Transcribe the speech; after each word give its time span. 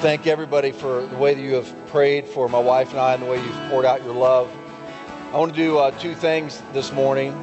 thank 0.00 0.26
everybody 0.26 0.72
for 0.72 1.06
the 1.06 1.16
way 1.16 1.34
that 1.34 1.42
you 1.42 1.52
have 1.52 1.86
prayed 1.88 2.24
for 2.24 2.48
my 2.48 2.58
wife 2.58 2.88
and 2.92 2.98
I 2.98 3.12
and 3.12 3.22
the 3.22 3.26
way 3.26 3.36
you've 3.36 3.68
poured 3.68 3.84
out 3.84 4.02
your 4.02 4.14
love. 4.14 4.50
I 5.30 5.36
want 5.36 5.54
to 5.54 5.60
do 5.60 5.76
uh, 5.76 5.90
two 5.98 6.14
things 6.14 6.62
this 6.72 6.90
morning. 6.90 7.34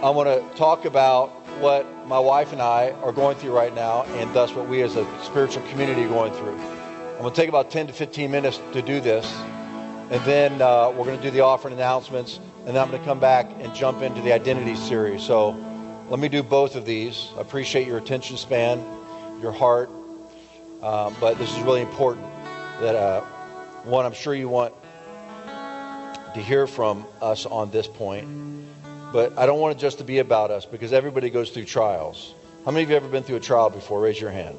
I 0.00 0.10
want 0.10 0.28
to 0.28 0.56
talk 0.56 0.84
about 0.84 1.30
what 1.58 1.84
my 2.06 2.20
wife 2.20 2.52
and 2.52 2.62
I 2.62 2.92
are 3.02 3.10
going 3.10 3.36
through 3.36 3.50
right 3.50 3.74
now, 3.74 4.04
and 4.04 4.32
thus 4.32 4.52
what 4.52 4.68
we 4.68 4.82
as 4.82 4.94
a 4.94 5.04
spiritual 5.24 5.66
community 5.70 6.04
are 6.04 6.08
going 6.08 6.32
through. 6.34 6.56
I'm 6.56 7.18
going 7.18 7.34
to 7.34 7.36
take 7.36 7.48
about 7.48 7.68
10 7.68 7.88
to 7.88 7.92
15 7.92 8.30
minutes 8.30 8.60
to 8.74 8.80
do 8.80 9.00
this, 9.00 9.26
and 10.08 10.24
then 10.24 10.62
uh, 10.62 10.90
we're 10.90 11.04
going 11.04 11.16
to 11.16 11.22
do 11.22 11.32
the 11.32 11.40
offering 11.40 11.74
announcements, 11.74 12.38
and 12.64 12.76
then 12.76 12.78
I'm 12.78 12.90
going 12.90 13.02
to 13.02 13.06
come 13.08 13.18
back 13.18 13.50
and 13.58 13.74
jump 13.74 14.02
into 14.02 14.20
the 14.22 14.32
identity 14.32 14.76
series. 14.76 15.24
So 15.24 15.50
let 16.10 16.20
me 16.20 16.28
do 16.28 16.44
both 16.44 16.76
of 16.76 16.84
these. 16.84 17.32
I 17.36 17.40
appreciate 17.40 17.88
your 17.88 17.98
attention 17.98 18.36
span, 18.36 18.84
your 19.42 19.52
heart, 19.52 19.90
um, 20.82 21.16
but 21.20 21.38
this 21.38 21.50
is 21.54 21.60
really 21.60 21.82
important. 21.82 22.26
That 22.80 22.94
uh, 22.94 23.20
one, 23.84 24.06
I'm 24.06 24.12
sure 24.12 24.34
you 24.34 24.48
want 24.48 24.74
to 26.34 26.40
hear 26.40 26.66
from 26.66 27.04
us 27.20 27.46
on 27.46 27.70
this 27.70 27.88
point, 27.88 28.28
but 29.12 29.36
I 29.36 29.46
don't 29.46 29.58
want 29.58 29.76
it 29.76 29.80
just 29.80 29.98
to 29.98 30.04
be 30.04 30.18
about 30.18 30.50
us 30.50 30.64
because 30.64 30.92
everybody 30.92 31.30
goes 31.30 31.50
through 31.50 31.64
trials. 31.64 32.34
How 32.64 32.70
many 32.70 32.84
of 32.84 32.90
you 32.90 32.96
ever 32.96 33.08
been 33.08 33.22
through 33.22 33.36
a 33.36 33.40
trial 33.40 33.70
before? 33.70 34.00
Raise 34.00 34.20
your 34.20 34.30
hand. 34.30 34.56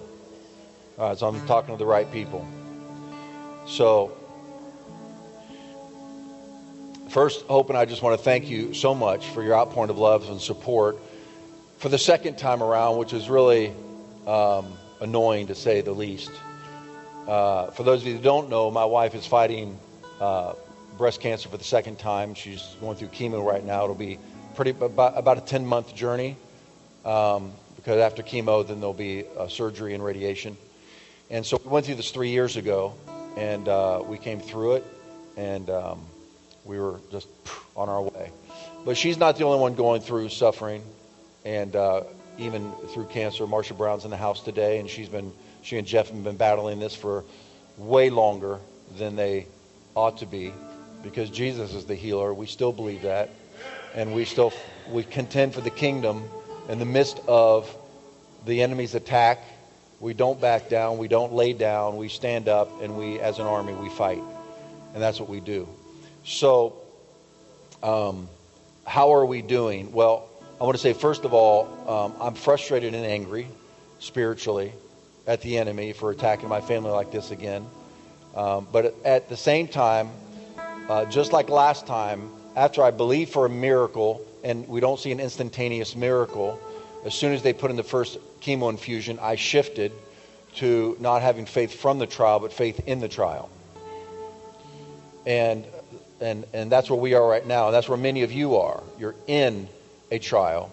All 0.98 1.09
right, 1.09 1.18
so 1.18 1.28
I'm 1.28 1.45
talking 1.48 1.73
to 1.73 1.80
the 1.80 1.86
right 1.86 2.12
people. 2.12 2.45
So, 3.67 4.12
first, 7.09 7.45
Hope 7.45 7.70
and 7.70 7.78
I 7.78 7.86
just 7.86 8.02
want 8.02 8.17
to 8.17 8.23
thank 8.23 8.50
you 8.50 8.73
so 8.73 8.94
much 8.94 9.28
for 9.28 9.44
your 9.44 9.54
outpouring 9.54 9.90
of 9.90 9.98
love 9.98 10.30
and 10.30 10.42
support 10.42 10.98
for 11.78 11.88
the 11.88 11.98
second 11.98 12.38
time 12.38 12.62
around, 12.62 12.98
which 12.98 13.14
is 13.14 13.30
really 13.30 13.72
um, 14.28 14.73
annoying 15.02 15.48
to 15.48 15.55
say 15.55 15.81
the 15.81 15.91
least. 15.91 16.31
Uh, 17.28 17.67
for 17.72 17.83
those 17.83 18.02
of 18.02 18.08
you 18.08 18.16
who 18.16 18.22
don't 18.22 18.50
know, 18.50 18.72
my 18.72 18.86
wife 18.86 19.16
is 19.16 19.25
fighting 19.25 19.78
uh, 20.19 20.53
breast 20.97 21.22
cancer 21.22 21.50
for 21.50 21.58
the 21.58 21.64
second 21.64 22.00
time. 22.00 22.33
She's 22.33 22.75
going 22.81 22.97
through 22.97 23.09
chemo 23.09 23.45
right 23.45 23.64
now. 23.64 23.83
It'll 23.83 23.95
be 23.95 24.19
pretty 24.56 24.72
about, 24.72 25.17
about 25.17 25.38
a 25.38 25.41
10 25.41 25.66
month 25.66 25.95
journey 25.95 26.36
um, 27.06 27.52
because 27.75 28.00
after 28.00 28.23
chemo, 28.23 28.67
then 28.67 28.80
there'll 28.80 28.94
be 28.94 29.25
surgery 29.47 29.94
and 29.94 30.03
radiation. 30.03 30.58
And 31.30 31.45
so 31.45 31.61
we 31.63 31.69
went 31.69 31.86
through 31.86 31.95
this 31.95 32.11
three 32.11 32.30
years 32.30 32.58
ago, 32.58 32.95
and 33.38 33.67
uh, 33.67 34.02
we 34.06 34.17
came 34.17 34.39
through 34.39 34.78
it, 34.78 34.86
and 35.38 35.69
um, 35.69 36.06
we 36.66 36.80
were 36.80 37.00
just 37.11 37.28
on 37.75 37.88
our 37.88 38.02
way. 38.02 38.31
But 38.84 38.97
she's 38.97 39.17
not 39.17 39.38
the 39.38 39.44
only 39.45 39.59
one 39.59 39.75
going 39.75 40.02
through 40.02 40.30
suffering 40.30 40.84
and 41.45 41.75
uh, 41.75 42.03
even 42.40 42.72
through 42.94 43.06
cancer. 43.06 43.45
Marsha 43.45 43.78
Brown's 43.78 44.06
in 44.06 44.12
the 44.12 44.18
house 44.18 44.42
today, 44.42 44.80
and 44.80 44.90
she's 44.90 45.09
been 45.09 45.32
she 45.62 45.78
and 45.78 45.86
Jeff 45.86 46.09
have 46.09 46.23
been 46.23 46.38
battling 46.38 46.80
this 46.80 46.96
for 46.96 47.26
way 47.78 48.09
longer 48.09 48.59
than 48.98 49.16
they 49.16 49.46
ought 49.96 50.18
to 50.20 50.26
be, 50.26 50.54
because 51.04 51.30
Jesus 51.30 51.73
is 51.73 51.86
the 51.86 51.96
healer. 51.96 52.34
We 52.34 52.46
still 52.46 52.72
believe 52.72 53.02
that, 53.04 53.30
and 53.94 54.16
we 54.16 54.26
still 54.26 54.54
we 54.90 55.04
contend 55.04 55.54
for 55.54 55.62
the 55.62 55.70
kingdom 55.70 56.23
in 56.70 56.80
the 56.80 56.86
midst 56.86 57.20
of 57.28 57.76
the 58.46 58.62
enemy's 58.62 58.96
attack. 58.96 59.44
We 60.00 60.14
don't 60.14 60.40
back 60.40 60.70
down. 60.70 60.98
We 60.98 61.09
don't 61.09 61.34
lay 61.34 61.52
down. 61.52 61.98
We 61.98 62.08
stand 62.08 62.48
up, 62.48 62.81
and 62.81 62.98
we, 62.98 63.20
as 63.20 63.40
an 63.40 63.48
army, 63.48 63.74
we 63.74 63.90
fight, 63.90 64.24
and 64.94 65.03
that's 65.03 65.20
what 65.20 65.28
we 65.28 65.42
do. 65.42 65.68
So, 66.24 66.78
um, 67.84 68.30
how 68.86 69.14
are 69.14 69.26
we 69.26 69.42
doing? 69.42 69.92
Well, 69.92 70.28
I 70.60 70.66
want 70.66 70.76
to 70.76 70.82
say, 70.82 70.92
first 70.92 71.24
of 71.24 71.34
all, 71.34 71.70
um, 71.88 72.14
I'm 72.20 72.34
frustrated 72.34 72.94
and 72.94 73.06
angry 73.06 73.48
spiritually 74.00 74.74
at 75.26 75.42
the 75.42 75.58
enemy 75.58 75.94
for 75.94 76.12
attacking 76.12 76.50
my 76.50 76.60
family 76.60 76.92
like 76.92 77.12
this 77.12 77.32
again. 77.32 77.66
Um, 78.36 78.68
but 78.70 78.94
at 79.06 79.30
the 79.30 79.38
same 79.38 79.70
time, 79.70 80.10
uh, 80.90 81.06
just 81.06 81.31
like 81.31 81.50
last 81.50 81.88
time, 81.88 82.30
after 82.58 82.84
I 82.84 82.92
believe 82.92 83.30
for 83.30 83.46
a 83.46 83.50
miracle 83.50 84.22
and 84.44 84.68
we 84.68 84.81
don't 84.81 85.00
see 85.00 85.14
an 85.14 85.22
instantaneous 85.22 85.96
miracle, 85.96 86.59
as 87.06 87.14
soon 87.14 87.31
as 87.31 87.42
they 87.42 87.53
put 87.53 87.72
in 87.72 87.78
the 87.78 87.84
first 87.84 88.18
chemo 88.42 88.69
infusion, 88.69 89.18
I 89.22 89.36
shifted 89.36 89.94
to 90.56 90.98
not 91.00 91.22
having 91.22 91.46
faith 91.46 91.74
from 91.74 92.00
the 92.00 92.08
trial, 92.08 92.42
but 92.42 92.52
faith 92.52 92.81
in 92.86 93.00
the 93.00 93.08
trial. 93.08 93.50
And, 95.25 95.66
and, 96.19 96.46
and 96.52 96.69
that's 96.69 96.90
where 96.90 97.00
we 97.00 97.14
are 97.14 97.25
right 97.25 97.48
now. 97.48 97.68
And 97.68 97.74
that's 97.74 97.88
where 97.88 97.98
many 97.98 98.24
of 98.24 98.34
you 98.34 98.58
are. 98.58 98.84
You're 98.98 99.16
in 99.25 99.69
a 100.12 100.20
trial. 100.20 100.72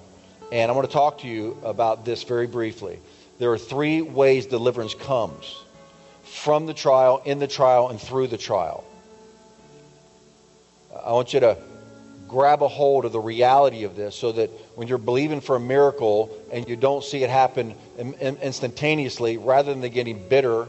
And 0.53 0.71
I 0.71 0.75
want 0.75 0.87
to 0.87 0.93
talk 0.93 1.19
to 1.19 1.29
you 1.29 1.59
about 1.65 2.05
this 2.05 2.23
very 2.23 2.47
briefly. 2.47 2.99
There 3.39 3.53
are 3.53 3.59
three 3.59 4.01
ways 4.01 4.47
deliverance 4.47 4.95
comes 4.95 5.63
from 6.23 6.67
the 6.67 6.75
trial, 6.75 7.23
in 7.25 7.39
the 7.39 7.47
trial, 7.47 7.89
and 7.89 8.01
through 8.01 8.29
the 8.29 8.39
trial. 8.39 8.85
I 11.05 11.13
want 11.13 11.35
you 11.35 11.41
to 11.41 11.59
grab 12.29 12.63
a 12.63 12.69
hold 12.69 13.05
of 13.05 13.13
the 13.13 13.21
reality 13.21 13.85
of 13.85 13.95
this 13.95 14.17
so 14.17 14.33
that 14.33 14.51
when 14.75 14.89
you're 14.89 14.99
believing 14.99 15.41
for 15.41 15.57
a 15.57 15.61
miracle 15.61 16.37
and 16.53 16.69
you 16.69 16.75
don't 16.77 17.05
see 17.05 17.23
it 17.23 17.31
happen 17.31 17.75
instantaneously, 18.21 19.37
rather 19.37 19.75
than 19.75 19.93
getting 19.93 20.29
bitter 20.29 20.67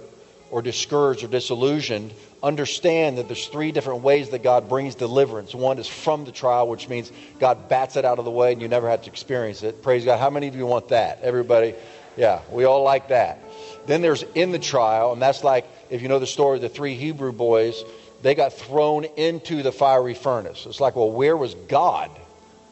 or 0.51 0.61
discouraged 0.61 1.23
or 1.23 1.27
disillusioned, 1.27 2.13
understand 2.43 3.17
that 3.17 3.27
there's 3.27 3.47
three 3.47 3.71
different 3.71 4.01
ways 4.01 4.29
that 4.29 4.43
God 4.43 4.69
brings 4.69 4.95
deliverance. 4.95 5.55
One 5.55 5.79
is 5.79 5.87
from 5.87 6.25
the 6.25 6.31
trial, 6.31 6.67
which 6.67 6.87
means 6.87 7.11
God 7.39 7.69
bats 7.69 7.95
it 7.95 8.05
out 8.05 8.19
of 8.19 8.25
the 8.25 8.31
way 8.31 8.53
and 8.53 8.61
you 8.61 8.67
never 8.67 8.89
have 8.89 9.01
to 9.03 9.09
experience 9.09 9.63
it. 9.63 9.81
Praise 9.81 10.05
God. 10.05 10.19
How 10.19 10.29
many 10.29 10.47
of 10.47 10.55
you 10.55 10.65
want 10.65 10.89
that? 10.89 11.19
Everybody? 11.21 11.73
Yeah, 12.15 12.41
we 12.51 12.65
all 12.65 12.83
like 12.83 13.09
that. 13.09 13.39
Then 13.85 14.01
there's 14.01 14.23
in 14.35 14.51
the 14.51 14.59
trial, 14.59 15.13
and 15.13 15.21
that's 15.21 15.43
like 15.43 15.65
if 15.89 16.01
you 16.01 16.07
know 16.07 16.19
the 16.19 16.27
story 16.27 16.57
of 16.57 16.61
the 16.61 16.69
three 16.69 16.95
Hebrew 16.95 17.31
boys, 17.31 17.83
they 18.21 18.35
got 18.35 18.53
thrown 18.53 19.05
into 19.05 19.63
the 19.63 19.71
fiery 19.71 20.13
furnace. 20.13 20.65
It's 20.65 20.81
like, 20.81 20.95
well, 20.95 21.11
where 21.11 21.37
was 21.37 21.55
God? 21.67 22.11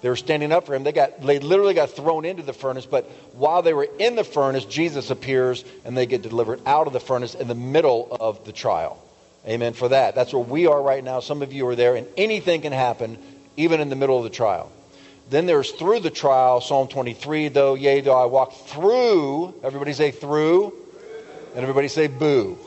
They 0.02 0.10
were 0.10 0.16
standing 0.16 0.52
up 0.52 0.66
for 0.66 0.76
him. 0.76 0.84
They 0.84 0.92
got 0.92 1.22
they 1.22 1.40
literally 1.40 1.74
got 1.74 1.92
thrown 1.92 2.26
into 2.26 2.44
the 2.44 2.54
furnace, 2.54 2.86
but 2.86 3.06
while 3.34 3.62
they 3.62 3.74
were 3.74 3.88
in 3.98 4.16
the 4.16 4.24
furnace, 4.24 4.66
Jesus 4.66 5.10
appears 5.10 5.64
and 5.84 5.96
they 5.96 6.06
get 6.06 6.22
delivered 6.22 6.62
out 6.66 6.88
of 6.88 6.94
the 6.94 7.00
furnace 7.00 7.34
in 7.34 7.48
the 7.48 7.56
middle 7.56 8.08
of 8.20 8.44
the 8.46 8.52
trial. 8.52 9.02
Amen 9.48 9.74
for 9.74 9.90
that. 9.90 10.16
That's 10.16 10.34
where 10.34 10.44
we 10.44 10.66
are 10.66 10.82
right 10.82 11.04
now. 11.04 11.20
Some 11.20 11.42
of 11.42 11.54
you 11.54 11.68
are 11.68 11.76
there, 11.76 11.96
and 11.96 12.08
anything 12.18 12.62
can 12.62 12.72
happen, 12.72 13.18
even 13.58 13.80
in 13.80 13.90
the 13.90 13.96
middle 13.96 14.18
of 14.18 14.24
the 14.24 14.30
trial. 14.30 14.72
Then 15.30 15.46
there's 15.46 15.72
through 15.72 16.00
the 16.02 16.10
trial, 16.10 16.62
Psalm 16.62 16.88
23, 16.88 17.50
though, 17.50 17.76
yea, 17.76 18.02
though 18.02 18.16
I 18.16 18.26
walk 18.26 18.54
through, 18.68 19.54
everybody 19.64 19.94
say 19.94 20.12
through, 20.12 20.74
and 21.54 21.62
everybody 21.62 21.88
say 21.88 22.08
boo. 22.08 22.58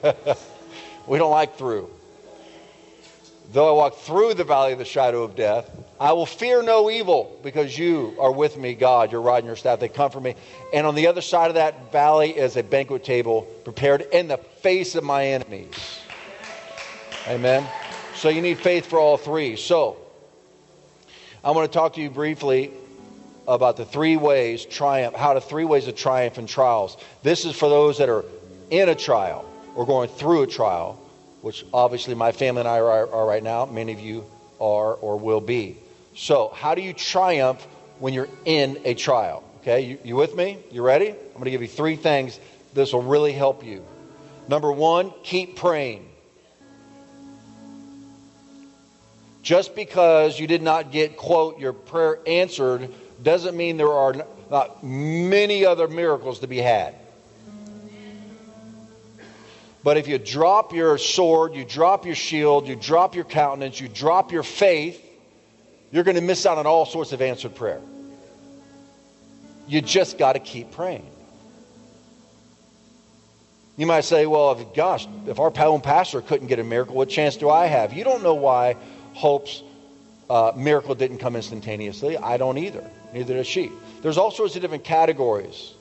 we 1.06 1.18
don't 1.18 1.30
like 1.30 1.56
through. 1.56 1.90
Though 3.52 3.68
I 3.68 3.72
walk 3.72 3.96
through 3.96 4.34
the 4.34 4.44
valley 4.44 4.72
of 4.72 4.78
the 4.78 4.84
shadow 4.84 5.24
of 5.24 5.34
death, 5.34 5.68
I 5.98 6.12
will 6.12 6.26
fear 6.26 6.62
no 6.62 6.88
evil 6.88 7.36
because 7.42 7.76
you 7.76 8.16
are 8.20 8.30
with 8.30 8.56
me, 8.56 8.74
God. 8.74 9.10
Your 9.10 9.22
rod 9.22 9.38
and 9.38 9.46
your 9.46 9.56
staff, 9.56 9.80
they 9.80 9.88
comfort 9.88 10.22
me. 10.22 10.36
And 10.72 10.86
on 10.86 10.94
the 10.94 11.08
other 11.08 11.20
side 11.20 11.48
of 11.48 11.54
that 11.54 11.90
valley 11.90 12.30
is 12.30 12.56
a 12.56 12.62
banquet 12.62 13.02
table 13.02 13.42
prepared 13.64 14.02
in 14.12 14.28
the 14.28 14.36
face 14.36 14.94
of 14.94 15.02
my 15.02 15.26
enemies. 15.26 16.00
Amen. 17.26 17.66
So 18.14 18.28
you 18.28 18.40
need 18.40 18.58
faith 18.58 18.86
for 18.86 19.00
all 19.00 19.16
three. 19.16 19.56
So 19.56 19.96
I 21.42 21.50
want 21.50 21.70
to 21.70 21.76
talk 21.76 21.94
to 21.94 22.00
you 22.00 22.10
briefly 22.10 22.70
about 23.48 23.76
the 23.76 23.84
three 23.84 24.16
ways 24.16 24.64
triumph, 24.64 25.16
how 25.16 25.34
the 25.34 25.40
three 25.40 25.64
ways 25.64 25.88
of 25.88 25.96
triumph 25.96 26.38
in 26.38 26.46
trials. 26.46 26.96
This 27.24 27.44
is 27.44 27.56
for 27.56 27.68
those 27.68 27.98
that 27.98 28.08
are 28.08 28.24
in 28.70 28.88
a 28.88 28.94
trial 28.94 29.44
or 29.74 29.86
going 29.86 30.08
through 30.08 30.42
a 30.42 30.46
trial 30.46 31.00
which 31.42 31.64
obviously 31.72 32.14
my 32.14 32.32
family 32.32 32.60
and 32.60 32.68
I 32.68 32.78
are, 32.80 33.12
are 33.12 33.26
right 33.26 33.42
now. 33.42 33.66
Many 33.66 33.92
of 33.92 34.00
you 34.00 34.24
are 34.60 34.94
or 34.94 35.18
will 35.18 35.40
be. 35.40 35.78
So, 36.14 36.48
how 36.48 36.74
do 36.74 36.82
you 36.82 36.92
triumph 36.92 37.66
when 37.98 38.12
you're 38.14 38.28
in 38.44 38.80
a 38.84 38.94
trial? 38.94 39.42
Okay, 39.60 39.82
you, 39.82 39.98
you 40.04 40.16
with 40.16 40.34
me? 40.34 40.58
You 40.70 40.82
ready? 40.82 41.08
I'm 41.08 41.32
going 41.34 41.44
to 41.44 41.50
give 41.50 41.62
you 41.62 41.68
three 41.68 41.96
things. 41.96 42.38
This 42.74 42.92
will 42.92 43.02
really 43.02 43.32
help 43.32 43.64
you. 43.64 43.84
Number 44.48 44.72
one, 44.72 45.12
keep 45.22 45.56
praying. 45.56 46.08
Just 49.42 49.74
because 49.74 50.38
you 50.38 50.46
did 50.46 50.62
not 50.62 50.92
get, 50.92 51.16
quote, 51.16 51.58
your 51.58 51.72
prayer 51.72 52.18
answered 52.26 52.92
doesn't 53.22 53.56
mean 53.56 53.76
there 53.76 53.92
are 53.92 54.14
not 54.50 54.82
many 54.82 55.64
other 55.64 55.88
miracles 55.88 56.40
to 56.40 56.46
be 56.46 56.58
had. 56.58 56.94
But 59.82 59.96
if 59.96 60.08
you 60.08 60.18
drop 60.18 60.72
your 60.72 60.98
sword, 60.98 61.54
you 61.54 61.64
drop 61.64 62.04
your 62.04 62.14
shield, 62.14 62.68
you 62.68 62.76
drop 62.76 63.14
your 63.14 63.24
countenance, 63.24 63.80
you 63.80 63.88
drop 63.88 64.30
your 64.30 64.42
faith, 64.42 65.02
you're 65.90 66.04
going 66.04 66.16
to 66.16 66.20
miss 66.22 66.44
out 66.44 66.58
on 66.58 66.66
all 66.66 66.84
sorts 66.84 67.12
of 67.12 67.22
answered 67.22 67.54
prayer. 67.54 67.80
You 69.66 69.80
just 69.80 70.18
got 70.18 70.34
to 70.34 70.38
keep 70.38 70.72
praying. 70.72 71.06
You 73.76 73.86
might 73.86 74.04
say, 74.04 74.26
well, 74.26 74.52
if, 74.52 74.74
gosh, 74.74 75.06
if 75.26 75.38
our 75.38 75.52
own 75.58 75.80
pastor 75.80 76.20
couldn't 76.20 76.48
get 76.48 76.58
a 76.58 76.64
miracle, 76.64 76.94
what 76.94 77.08
chance 77.08 77.36
do 77.36 77.48
I 77.48 77.66
have? 77.66 77.94
You 77.94 78.04
don't 78.04 78.22
know 78.22 78.34
why 78.34 78.76
Hope's 79.14 79.62
uh, 80.28 80.52
miracle 80.54 80.94
didn't 80.94 81.18
come 81.18 81.34
instantaneously. 81.34 82.18
I 82.18 82.36
don't 82.36 82.58
either. 82.58 82.88
Neither 83.14 83.34
does 83.34 83.46
she. 83.46 83.72
There's 84.02 84.18
all 84.18 84.30
sorts 84.30 84.54
of 84.54 84.62
different 84.62 84.84
categories. 84.84 85.72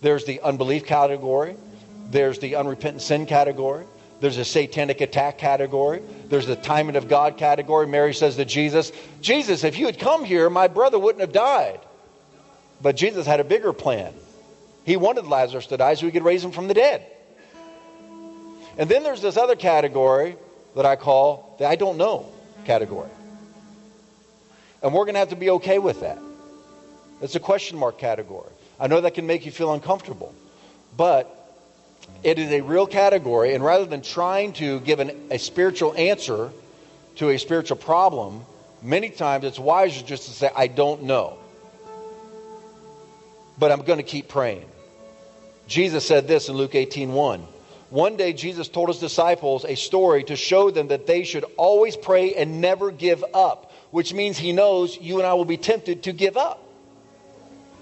There's 0.00 0.24
the 0.24 0.40
unbelief 0.40 0.86
category. 0.86 1.56
There's 2.10 2.38
the 2.38 2.56
unrepentant 2.56 3.02
sin 3.02 3.26
category. 3.26 3.86
There's 4.20 4.36
a 4.36 4.44
satanic 4.44 5.00
attack 5.00 5.38
category. 5.38 6.02
There's 6.26 6.46
the 6.46 6.56
timing 6.56 6.96
of 6.96 7.08
God 7.08 7.38
category. 7.38 7.86
Mary 7.86 8.12
says 8.12 8.36
to 8.36 8.44
Jesus, 8.44 8.92
Jesus, 9.22 9.64
if 9.64 9.78
you 9.78 9.86
had 9.86 9.98
come 9.98 10.24
here, 10.24 10.50
my 10.50 10.68
brother 10.68 10.98
wouldn't 10.98 11.20
have 11.22 11.32
died. 11.32 11.80
But 12.82 12.96
Jesus 12.96 13.26
had 13.26 13.40
a 13.40 13.44
bigger 13.44 13.72
plan. 13.72 14.12
He 14.84 14.96
wanted 14.96 15.26
Lazarus 15.26 15.66
to 15.68 15.76
die 15.76 15.94
so 15.94 16.06
he 16.06 16.12
could 16.12 16.24
raise 16.24 16.44
him 16.44 16.52
from 16.52 16.68
the 16.68 16.74
dead. 16.74 17.06
And 18.76 18.90
then 18.90 19.02
there's 19.02 19.22
this 19.22 19.36
other 19.36 19.56
category 19.56 20.36
that 20.74 20.86
I 20.86 20.96
call 20.96 21.56
the 21.58 21.66
I 21.66 21.76
don't 21.76 21.96
know 21.96 22.26
category. 22.64 23.10
And 24.82 24.92
we're 24.92 25.04
going 25.04 25.14
to 25.14 25.20
have 25.20 25.30
to 25.30 25.36
be 25.36 25.50
okay 25.50 25.78
with 25.78 26.00
that. 26.00 26.18
It's 27.20 27.34
a 27.34 27.40
question 27.40 27.78
mark 27.78 27.98
category. 27.98 28.50
I 28.78 28.86
know 28.86 29.00
that 29.00 29.14
can 29.14 29.26
make 29.26 29.44
you 29.44 29.52
feel 29.52 29.74
uncomfortable, 29.74 30.34
but 30.96 31.39
it 32.22 32.38
is 32.38 32.50
a 32.52 32.60
real 32.60 32.86
category. 32.86 33.54
And 33.54 33.64
rather 33.64 33.84
than 33.84 34.02
trying 34.02 34.52
to 34.54 34.80
give 34.80 35.00
an, 35.00 35.28
a 35.30 35.38
spiritual 35.38 35.94
answer 35.96 36.50
to 37.16 37.30
a 37.30 37.38
spiritual 37.38 37.76
problem, 37.76 38.42
many 38.82 39.10
times 39.10 39.44
it's 39.44 39.58
wiser 39.58 40.04
just 40.04 40.24
to 40.24 40.30
say, 40.30 40.50
I 40.54 40.66
don't 40.66 41.04
know. 41.04 41.38
But 43.58 43.72
I'm 43.72 43.82
going 43.82 43.98
to 43.98 44.04
keep 44.04 44.28
praying. 44.28 44.64
Jesus 45.66 46.06
said 46.06 46.26
this 46.26 46.48
in 46.48 46.56
Luke 46.56 46.74
18 46.74 47.12
1. 47.12 47.46
One 47.90 48.16
day, 48.16 48.32
Jesus 48.32 48.68
told 48.68 48.88
his 48.88 48.98
disciples 48.98 49.64
a 49.64 49.74
story 49.74 50.22
to 50.24 50.36
show 50.36 50.70
them 50.70 50.88
that 50.88 51.06
they 51.06 51.24
should 51.24 51.44
always 51.56 51.96
pray 51.96 52.34
and 52.34 52.60
never 52.60 52.92
give 52.92 53.24
up, 53.34 53.72
which 53.90 54.14
means 54.14 54.38
he 54.38 54.52
knows 54.52 54.96
you 54.96 55.18
and 55.18 55.26
I 55.26 55.34
will 55.34 55.44
be 55.44 55.56
tempted 55.56 56.04
to 56.04 56.12
give 56.12 56.36
up. 56.36 56.62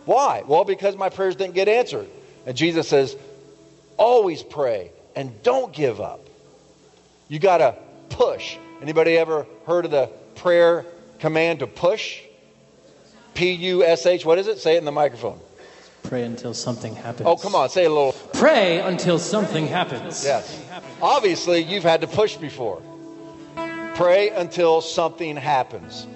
Why? 0.07 0.43
Well, 0.47 0.65
because 0.65 0.97
my 0.97 1.11
prayers 1.11 1.37
didn't 1.37 1.55
get 1.55 1.69
answered. 1.69 2.09
And 2.47 2.57
Jesus 2.57 2.89
says, 2.89 3.15
always 3.99 4.43
pray 4.43 4.93
and 5.15 5.43
don't 5.43 5.73
give 5.73 6.01
up. 6.01 6.27
You 7.29 7.39
got 7.39 7.59
to 7.59 7.77
push. 8.09 8.57
Anybody 8.81 9.19
ever 9.19 9.47
heard 9.67 9.85
of 9.85 9.91
the 9.91 10.07
prayer 10.37 10.87
command 11.19 11.59
to 11.59 11.67
push? 11.67 12.21
P 13.35 13.53
U 13.53 13.85
S 13.85 14.07
H. 14.07 14.25
What 14.25 14.39
is 14.39 14.47
it? 14.47 14.59
Say 14.59 14.77
it 14.77 14.79
in 14.79 14.85
the 14.85 14.93
microphone. 14.93 15.39
Pray 16.05 16.23
until 16.23 16.55
something 16.55 16.95
happens. 16.95 17.27
Oh, 17.27 17.37
come 17.37 17.55
on, 17.55 17.69
say 17.69 17.85
it 17.85 17.91
a 17.91 17.95
little. 17.95 18.13
Pray 18.33 18.81
until 18.81 19.19
something 19.19 19.67
happens. 19.67 20.25
Yes. 20.25 20.65
Obviously, 21.03 21.63
you've 21.63 21.83
had 21.83 22.01
to 22.01 22.07
push 22.07 22.37
before. 22.37 22.81
Pray 23.95 24.31
until 24.31 24.81
something 24.81 25.37
happens. 25.37 26.07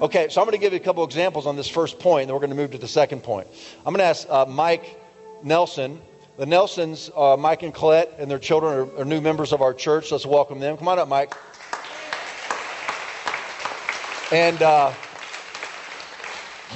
Okay, 0.00 0.28
so 0.30 0.40
I'm 0.40 0.46
going 0.46 0.58
to 0.58 0.60
give 0.60 0.72
you 0.72 0.78
a 0.78 0.82
couple 0.82 1.04
examples 1.04 1.46
on 1.46 1.54
this 1.54 1.68
first 1.68 1.98
point, 1.98 2.22
and 2.22 2.28
then 2.28 2.34
we're 2.34 2.40
going 2.40 2.50
to 2.50 2.56
move 2.56 2.70
to 2.72 2.78
the 2.78 2.88
second 2.88 3.22
point. 3.22 3.46
I'm 3.84 3.92
going 3.92 3.98
to 3.98 4.04
ask 4.04 4.26
uh, 4.28 4.46
Mike 4.46 4.98
Nelson. 5.44 6.00
The 6.40 6.46
Nelsons, 6.46 7.10
uh, 7.14 7.36
Mike 7.36 7.64
and 7.64 7.74
Colette, 7.74 8.14
and 8.18 8.30
their 8.30 8.38
children 8.38 8.72
are, 8.72 9.02
are 9.02 9.04
new 9.04 9.20
members 9.20 9.52
of 9.52 9.60
our 9.60 9.74
church. 9.74 10.10
Let's 10.10 10.24
welcome 10.24 10.58
them. 10.58 10.78
Come 10.78 10.88
on 10.88 10.98
up, 10.98 11.06
Mike. 11.06 11.34
And 14.32 14.62
uh, 14.62 14.94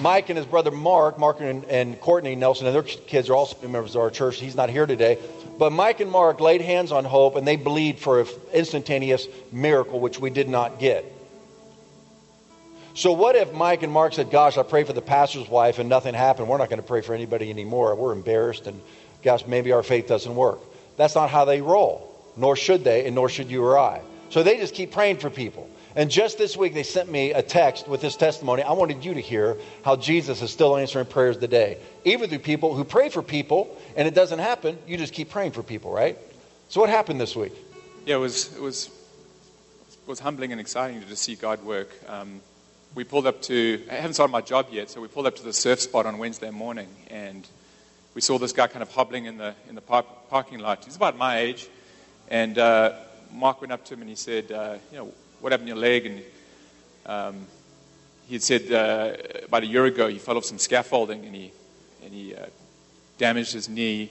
Mike 0.02 0.28
and 0.28 0.36
his 0.36 0.44
brother 0.44 0.70
Mark, 0.70 1.18
Mark 1.18 1.40
and, 1.40 1.64
and, 1.64 1.98
Courtney 1.98 2.36
Nelson, 2.36 2.66
and 2.66 2.76
their 2.76 2.82
kids 2.82 3.30
are 3.30 3.34
also 3.34 3.56
members 3.66 3.94
of 3.94 4.02
our 4.02 4.10
church. 4.10 4.38
He's 4.38 4.54
not 4.54 4.68
here 4.68 4.84
today. 4.84 5.18
But 5.58 5.72
Mike 5.72 6.00
and 6.00 6.10
Mark 6.10 6.40
laid 6.40 6.60
hands 6.60 6.92
on 6.92 7.06
Hope, 7.06 7.34
and 7.36 7.48
they 7.48 7.56
believed 7.56 8.00
for 8.00 8.20
an 8.20 8.26
instantaneous 8.52 9.26
miracle, 9.50 9.98
which 9.98 10.20
we 10.20 10.28
did 10.28 10.50
not 10.50 10.78
get. 10.78 11.10
So, 12.92 13.12
what 13.12 13.34
if 13.34 13.52
Mike 13.54 13.82
and 13.82 13.92
Mark 13.92 14.12
said, 14.12 14.30
Gosh, 14.30 14.58
I 14.58 14.62
prayed 14.62 14.86
for 14.86 14.92
the 14.92 15.02
pastor's 15.02 15.48
wife 15.48 15.78
and 15.78 15.88
nothing 15.88 16.14
happened? 16.14 16.48
We're 16.48 16.58
not 16.58 16.68
going 16.68 16.82
to 16.82 16.86
pray 16.86 17.00
for 17.00 17.14
anybody 17.14 17.48
anymore. 17.48 17.96
We're 17.96 18.12
embarrassed, 18.12 18.66
and 18.66 18.80
gosh, 19.24 19.46
maybe 19.46 19.72
our 19.72 19.82
faith 19.82 20.06
doesn't 20.06 20.34
work. 20.34 20.60
That's 20.96 21.14
not 21.14 21.30
how 21.30 21.44
they 21.44 21.60
roll, 21.60 22.14
nor 22.36 22.54
should 22.54 22.84
they, 22.84 23.06
and 23.06 23.14
nor 23.14 23.28
should 23.28 23.50
you 23.50 23.64
or 23.64 23.78
I. 23.78 24.02
So, 24.30 24.42
they 24.42 24.56
just 24.56 24.74
keep 24.74 24.92
praying 24.92 25.18
for 25.18 25.30
people. 25.30 25.68
And 25.96 26.10
just 26.10 26.38
this 26.38 26.56
week, 26.56 26.74
they 26.74 26.82
sent 26.82 27.10
me 27.10 27.32
a 27.32 27.42
text 27.42 27.86
with 27.86 28.00
this 28.00 28.16
testimony. 28.16 28.62
I 28.62 28.72
wanted 28.72 29.04
you 29.04 29.14
to 29.14 29.20
hear 29.20 29.56
how 29.84 29.94
Jesus 29.94 30.42
is 30.42 30.50
still 30.50 30.76
answering 30.76 31.06
prayers 31.06 31.36
today. 31.36 31.78
Even 32.04 32.28
through 32.28 32.40
people 32.40 32.74
who 32.74 32.82
pray 32.82 33.10
for 33.10 33.22
people 33.22 33.76
and 33.96 34.08
it 34.08 34.14
doesn't 34.14 34.40
happen, 34.40 34.76
you 34.88 34.96
just 34.96 35.12
keep 35.12 35.30
praying 35.30 35.52
for 35.52 35.62
people, 35.62 35.92
right? 35.92 36.18
So, 36.68 36.80
what 36.80 36.90
happened 36.90 37.20
this 37.20 37.36
week? 37.36 37.52
Yeah, 38.06 38.16
it 38.16 38.18
was, 38.18 38.54
it 38.54 38.60
was, 38.60 38.86
it 38.86 40.08
was 40.08 40.18
humbling 40.18 40.50
and 40.50 40.60
exciting 40.60 41.00
to 41.00 41.06
just 41.06 41.22
see 41.22 41.36
God 41.36 41.62
work. 41.64 41.90
Um, 42.08 42.40
we 42.94 43.04
pulled 43.04 43.26
up 43.26 43.40
to, 43.42 43.82
I 43.90 43.94
haven't 43.94 44.14
started 44.14 44.32
my 44.32 44.40
job 44.40 44.66
yet, 44.70 44.90
so 44.90 45.00
we 45.00 45.08
pulled 45.08 45.26
up 45.26 45.36
to 45.36 45.42
the 45.42 45.52
surf 45.52 45.80
spot 45.80 46.06
on 46.06 46.18
Wednesday 46.18 46.50
morning, 46.50 46.88
and 47.08 47.46
we 48.14 48.20
saw 48.20 48.38
this 48.38 48.52
guy 48.52 48.68
kind 48.68 48.82
of 48.82 48.90
hobbling 48.92 49.24
in 49.24 49.38
the, 49.38 49.54
in 49.68 49.74
the 49.74 49.80
park, 49.80 50.06
parking 50.30 50.60
lot. 50.60 50.84
He's 50.84 50.96
about 50.96 51.18
my 51.18 51.38
age, 51.40 51.68
and 52.28 52.56
uh, 52.56 52.92
Mark 53.32 53.60
went 53.60 53.72
up 53.72 53.84
to 53.86 53.94
him 53.94 54.00
and 54.00 54.08
he 54.08 54.14
said, 54.14 54.52
uh, 54.52 54.76
you 54.92 54.98
know, 54.98 55.12
what 55.40 55.52
happened 55.52 55.68
to 55.68 55.74
your 55.74 55.82
leg? 55.82 56.06
And 56.06 56.22
um, 57.06 57.46
he 58.28 58.34
had 58.34 58.42
said 58.42 58.72
uh, 58.72 59.44
about 59.44 59.64
a 59.64 59.66
year 59.66 59.84
ago 59.84 60.08
he 60.08 60.18
fell 60.18 60.36
off 60.36 60.44
some 60.44 60.58
scaffolding 60.58 61.24
and 61.26 61.34
he, 61.34 61.52
and 62.04 62.14
he 62.14 62.34
uh, 62.34 62.46
damaged 63.18 63.52
his 63.52 63.68
knee, 63.68 64.10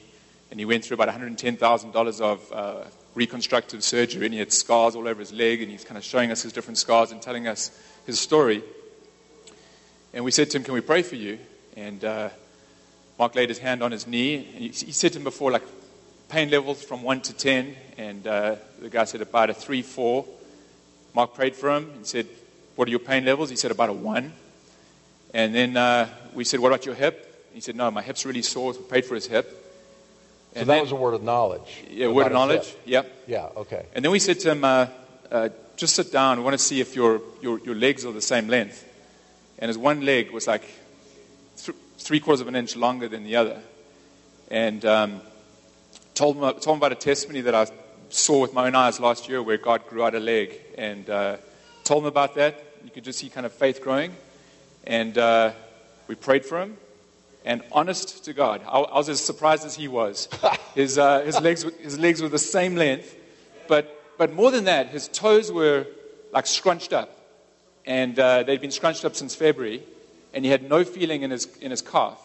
and 0.51 0.59
he 0.59 0.65
went 0.65 0.83
through 0.83 0.95
about 0.95 1.09
$110,000 1.09 2.21
of 2.21 2.51
uh, 2.51 2.83
reconstructive 3.15 3.83
surgery, 3.83 4.25
and 4.25 4.33
he 4.33 4.39
had 4.39 4.51
scars 4.51 4.95
all 4.95 5.07
over 5.07 5.19
his 5.19 5.31
leg, 5.31 5.61
and 5.61 5.71
he's 5.71 5.83
kind 5.83 5.97
of 5.97 6.03
showing 6.03 6.29
us 6.29 6.41
his 6.41 6.51
different 6.51 6.77
scars 6.77 7.11
and 7.11 7.21
telling 7.21 7.47
us 7.47 7.71
his 8.05 8.19
story. 8.19 8.63
And 10.13 10.25
we 10.25 10.31
said 10.31 10.49
to 10.51 10.57
him, 10.57 10.63
Can 10.63 10.73
we 10.73 10.81
pray 10.81 11.01
for 11.01 11.15
you? 11.15 11.39
And 11.75 12.03
uh, 12.03 12.29
Mark 13.19 13.35
laid 13.35 13.49
his 13.49 13.59
hand 13.59 13.83
on 13.83 13.91
his 13.91 14.07
knee. 14.07 14.35
And 14.35 14.59
he, 14.59 14.67
he, 14.69 14.91
said 14.91 15.13
to 15.13 15.19
him 15.19 15.23
before, 15.23 15.51
like, 15.51 15.63
pain 16.29 16.49
levels 16.49 16.83
from 16.83 17.03
1 17.03 17.21
to 17.21 17.33
10. 17.33 17.75
And 17.97 18.25
uh, 18.25 18.55
the 18.81 18.89
guy 18.89 19.03
said 19.05 19.21
about 19.21 19.49
a 19.49 19.53
3, 19.53 19.81
4. 19.81 20.25
Mark 21.13 21.33
prayed 21.33 21.55
for 21.55 21.69
him 21.75 21.91
and 21.91 22.05
said, 22.05 22.27
What 22.75 22.87
are 22.87 22.91
your 22.91 22.99
pain 22.99 23.25
levels? 23.25 23.49
He 23.49 23.55
said 23.55 23.71
about 23.71 23.89
a 23.89 23.93
1. 23.93 24.33
And 25.33 25.55
then 25.55 25.77
uh, 25.77 26.09
we 26.33 26.43
said, 26.43 26.59
What 26.59 26.69
about 26.69 26.85
your 26.85 26.95
hip? 26.95 27.49
He 27.53 27.61
said, 27.61 27.75
No, 27.75 27.89
my 27.91 28.01
hip's 28.01 28.25
really 28.25 28.41
sore. 28.41 28.73
So 28.73 28.79
we 28.79 28.85
prayed 28.85 29.05
for 29.05 29.15
his 29.15 29.27
hip. 29.27 29.45
So 30.53 30.61
and 30.61 30.69
that 30.69 30.73
then, 30.73 30.81
was 30.81 30.91
a 30.91 30.95
word 30.95 31.13
of 31.13 31.23
knowledge. 31.23 31.83
Yeah, 31.89 32.07
word 32.07 32.27
of 32.27 32.33
knowledge. 32.33 32.75
Yep. 32.85 33.23
Yeah, 33.27 33.49
okay. 33.57 33.85
And 33.95 34.03
then 34.03 34.11
we 34.11 34.19
said 34.19 34.39
to 34.41 34.51
him, 34.51 34.63
uh, 34.63 34.87
uh, 35.31 35.49
just 35.75 35.95
sit 35.95 36.11
down. 36.11 36.37
We 36.37 36.43
want 36.43 36.53
to 36.53 36.63
see 36.63 36.79
if 36.79 36.95
your, 36.95 37.21
your, 37.41 37.59
your 37.59 37.75
legs 37.75 38.05
are 38.05 38.11
the 38.11 38.21
same 38.21 38.47
length. 38.47 38.87
And 39.57 39.69
his 39.69 39.77
one 39.77 40.01
leg 40.01 40.31
was 40.31 40.47
like 40.47 40.63
th- 41.57 41.77
three 41.97 42.19
quarters 42.19 42.41
of 42.41 42.47
an 42.47 42.55
inch 42.55 42.75
longer 42.75 43.07
than 43.07 43.23
the 43.23 43.35
other. 43.35 43.61
And 44.49 44.83
um, 44.85 45.21
told, 46.13 46.37
him, 46.37 46.41
told 46.41 46.75
him 46.75 46.77
about 46.77 46.91
a 46.91 46.95
testimony 46.95 47.41
that 47.41 47.55
I 47.55 47.67
saw 48.09 48.39
with 48.41 48.53
my 48.53 48.67
own 48.67 48.75
eyes 48.75 48.99
last 48.99 49.29
year 49.29 49.41
where 49.41 49.57
God 49.57 49.87
grew 49.87 50.03
out 50.03 50.15
a 50.15 50.19
leg. 50.19 50.59
And 50.77 51.09
uh, 51.09 51.37
told 51.83 52.03
him 52.03 52.07
about 52.07 52.35
that. 52.35 52.63
You 52.83 52.91
could 52.91 53.03
just 53.03 53.19
see 53.19 53.29
kind 53.29 53.45
of 53.45 53.53
faith 53.53 53.81
growing. 53.81 54.15
And 54.85 55.17
uh, 55.17 55.53
we 56.07 56.15
prayed 56.15 56.45
for 56.45 56.61
him. 56.61 56.77
And 57.45 57.61
honest 57.71 58.25
to 58.25 58.33
God, 58.33 58.61
I, 58.65 58.79
I 58.79 58.97
was 58.97 59.09
as 59.09 59.19
surprised 59.19 59.65
as 59.65 59.75
he 59.75 59.87
was. 59.87 60.29
his, 60.75 60.97
uh, 60.97 61.21
his, 61.21 61.39
legs, 61.41 61.63
his 61.81 61.99
legs 61.99 62.21
were 62.21 62.29
the 62.29 62.39
same 62.39 62.75
length, 62.75 63.15
but 63.67 63.99
but 64.17 64.33
more 64.33 64.51
than 64.51 64.65
that, 64.65 64.89
his 64.89 65.07
toes 65.07 65.51
were 65.51 65.87
like 66.31 66.47
scrunched 66.47 66.93
up. 66.93 67.09
And 67.85 68.17
uh, 68.17 68.43
they'd 68.43 68.61
been 68.61 68.71
scrunched 68.71 69.05
up 69.05 69.15
since 69.15 69.35
February. 69.35 69.83
And 70.33 70.43
he 70.43 70.51
had 70.51 70.67
no 70.67 70.83
feeling 70.83 71.21
in 71.21 71.31
his, 71.31 71.45
in 71.57 71.71
his 71.71 71.81
calf. 71.81 72.19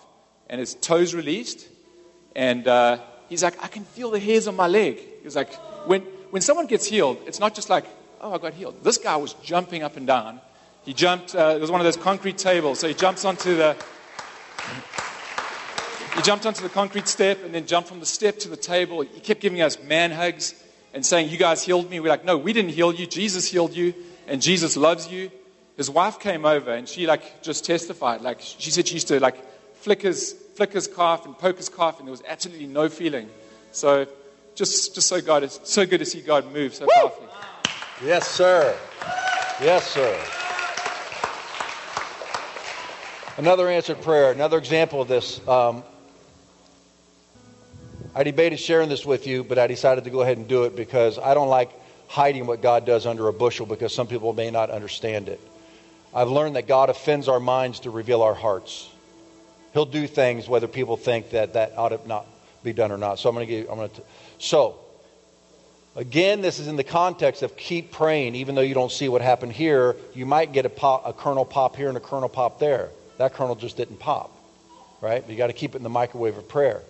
And 0.49 0.59
his 0.61 0.75
toes 0.75 1.15
released. 1.15 1.69
And 2.35 2.67
uh, 2.67 2.99
he's 3.29 3.43
like, 3.43 3.62
I 3.62 3.69
can 3.69 3.85
feel 3.85 4.11
the 4.11 4.19
hairs 4.19 4.49
on 4.49 4.57
my 4.57 4.67
leg. 4.67 5.00
He's 5.23 5.37
like, 5.37 5.53
when, 5.87 6.03
when 6.31 6.43
someone 6.43 6.67
gets 6.67 6.87
healed, 6.87 7.19
it's 7.27 7.41
not 7.41 7.55
just 7.55 7.69
like, 7.69 7.85
oh, 8.21 8.33
I 8.33 8.38
got 8.38 8.55
healed. 8.55 8.83
This 8.83 8.99
guy 8.99 9.17
was 9.17 9.35
jumping 9.35 9.83
up 9.83 9.97
and 9.97 10.07
down. 10.07 10.41
He 10.85 10.95
jumped, 10.95 11.35
uh, 11.35 11.55
it 11.57 11.61
was 11.61 11.71
one 11.71 11.81
of 11.81 11.85
those 11.85 11.97
concrete 11.97 12.38
tables. 12.38 12.79
So 12.79 12.88
he 12.88 12.95
jumps 12.95 13.25
onto 13.25 13.57
the. 13.57 13.77
He 16.17 16.23
jumped 16.23 16.47
onto 16.47 16.62
the 16.62 16.69
concrete 16.69 17.07
step 17.07 17.45
and 17.45 17.55
then 17.55 17.67
jumped 17.67 17.88
from 17.88 18.00
the 18.00 18.07
step 18.07 18.41
to 18.41 18.49
the 18.49 18.57
table. 18.57 19.03
He 19.03 19.21
kept 19.21 19.41
giving 19.41 19.61
us 19.61 19.81
man 19.83 20.11
hugs 20.11 20.55
and 20.93 21.05
saying, 21.07 21.31
You 21.31 21.37
guys 21.37 21.62
healed 21.62 21.88
me. 21.91 22.00
We're 22.00 22.09
like, 22.09 22.25
No, 22.25 22.37
we 22.37 22.53
didn't 22.53 22.73
heal 22.73 22.93
you. 22.93 23.07
Jesus 23.07 23.49
healed 23.49 23.77
you, 23.77 23.95
and 24.27 24.43
Jesus 24.43 24.77
loves 24.77 25.09
you. 25.09 25.31
His 25.78 25.88
wife 25.88 26.18
came 26.18 26.44
over 26.44 26.73
and 26.73 26.88
she 26.88 27.06
like 27.06 27.40
just 27.40 27.64
testified. 27.64 28.20
Like 28.20 28.40
she 28.40 28.73
said 28.73 28.88
she 28.88 28.94
used 28.94 29.08
to 29.08 29.20
like 29.20 29.37
flick 29.76 30.02
his, 30.02 30.32
flick 30.56 30.73
his 30.73 30.88
calf 30.88 31.25
and 31.25 31.38
poke 31.38 31.56
his 31.56 31.68
calf, 31.68 32.00
and 32.00 32.08
there 32.08 32.11
was 32.11 32.23
absolutely 32.26 32.66
no 32.66 32.88
feeling. 32.88 33.30
So 33.70 34.08
just, 34.56 34.97
just 34.97 35.06
so 35.06 35.20
God 35.20 35.44
is 35.44 35.61
so 35.62 35.87
good 35.87 35.99
to 35.99 36.04
see 36.04 36.20
God 36.20 36.52
move 36.52 36.75
so 36.75 36.85
Woo! 36.85 36.90
powerfully. 36.92 37.28
Yes, 38.04 38.26
sir. 38.26 38.76
Yes, 39.62 39.88
sir. 39.88 40.20
Another 43.37 43.68
answered 43.68 44.02
prayer, 44.02 44.32
another 44.32 44.58
example 44.58 45.00
of 45.00 45.06
this. 45.06 45.47
Um, 45.47 45.85
I 48.16 48.25
debated 48.25 48.58
sharing 48.58 48.88
this 48.88 49.06
with 49.06 49.28
you, 49.28 49.44
but 49.44 49.61
I 49.61 49.68
decided 49.68 50.02
to 50.04 50.11
go 50.11 50.23
ahead 50.23 50.38
and 50.38 50.49
do 50.49 50.64
it 50.64 50.75
because 50.75 51.20
I 51.20 51.35
don't 51.35 51.49
like 51.49 51.70
hiding 52.08 52.47
what 52.47 52.62
God 52.62 52.85
does 52.85 53.06
under 53.06 53.28
a 53.28 53.32
bushel 53.32 53.64
because 53.64 53.94
some 53.94 54.08
people 54.08 54.32
may 54.32 54.50
not 54.50 54.70
understand 54.70 55.28
it. 55.28 55.40
I've 56.15 56.29
learned 56.29 56.57
that 56.57 56.67
God 56.67 56.91
offends 56.91 57.29
our 57.29 57.41
minds 57.41 57.81
to 57.81 57.91
reveal 57.91 58.23
our 58.23 58.35
hearts. 58.35 58.91
He'll 59.73 59.87
do 59.87 60.07
things 60.07 60.49
whether 60.49 60.67
people 60.67 60.97
think 60.97 61.31
that 61.31 61.53
that 61.53 61.77
ought 61.77 61.91
to 61.91 62.00
not 62.09 62.27
be 62.62 62.73
done 62.73 62.91
or 62.91 62.99
not. 62.99 63.19
So 63.19 63.29
I'm 63.29 63.35
going 63.35 63.47
to 63.47 63.53
give. 63.53 63.71
I'm 63.71 63.77
going 63.77 63.91
to. 63.91 64.03
So 64.38 64.79
again, 65.95 66.41
this 66.41 66.59
is 66.59 66.69
in 66.69 66.77
the 66.77 66.85
context 66.85 67.43
of 67.43 67.57
keep 67.57 67.93
praying, 67.93 68.35
even 68.37 68.55
though 68.55 68.62
you 68.62 68.75
don't 68.75 68.93
see 68.93 69.09
what 69.09 69.21
happened 69.21 69.53
here. 69.53 69.97
You 70.15 70.27
might 70.27 70.53
get 70.53 70.65
a, 70.65 70.71
pop, 70.71 71.07
a 71.07 71.12
kernel 71.12 71.45
pop 71.45 71.77
here 71.77 71.88
and 71.88 71.97
a 71.97 72.00
kernel 72.00 72.29
pop 72.29 72.59
there. 72.59 72.91
That 73.19 73.35
kernel 73.35 73.57
just 73.57 73.77
didn't 73.77 73.99
pop, 73.99 74.31
right? 75.00 75.23
But 75.23 75.31
you 75.31 75.37
got 75.37 75.49
to 75.49 75.53
keep 75.53 75.75
it 75.75 75.79
in 75.79 75.83
the 75.83 75.91
microwave 75.91 76.37
of 76.38 76.49
prayer. 76.49 76.83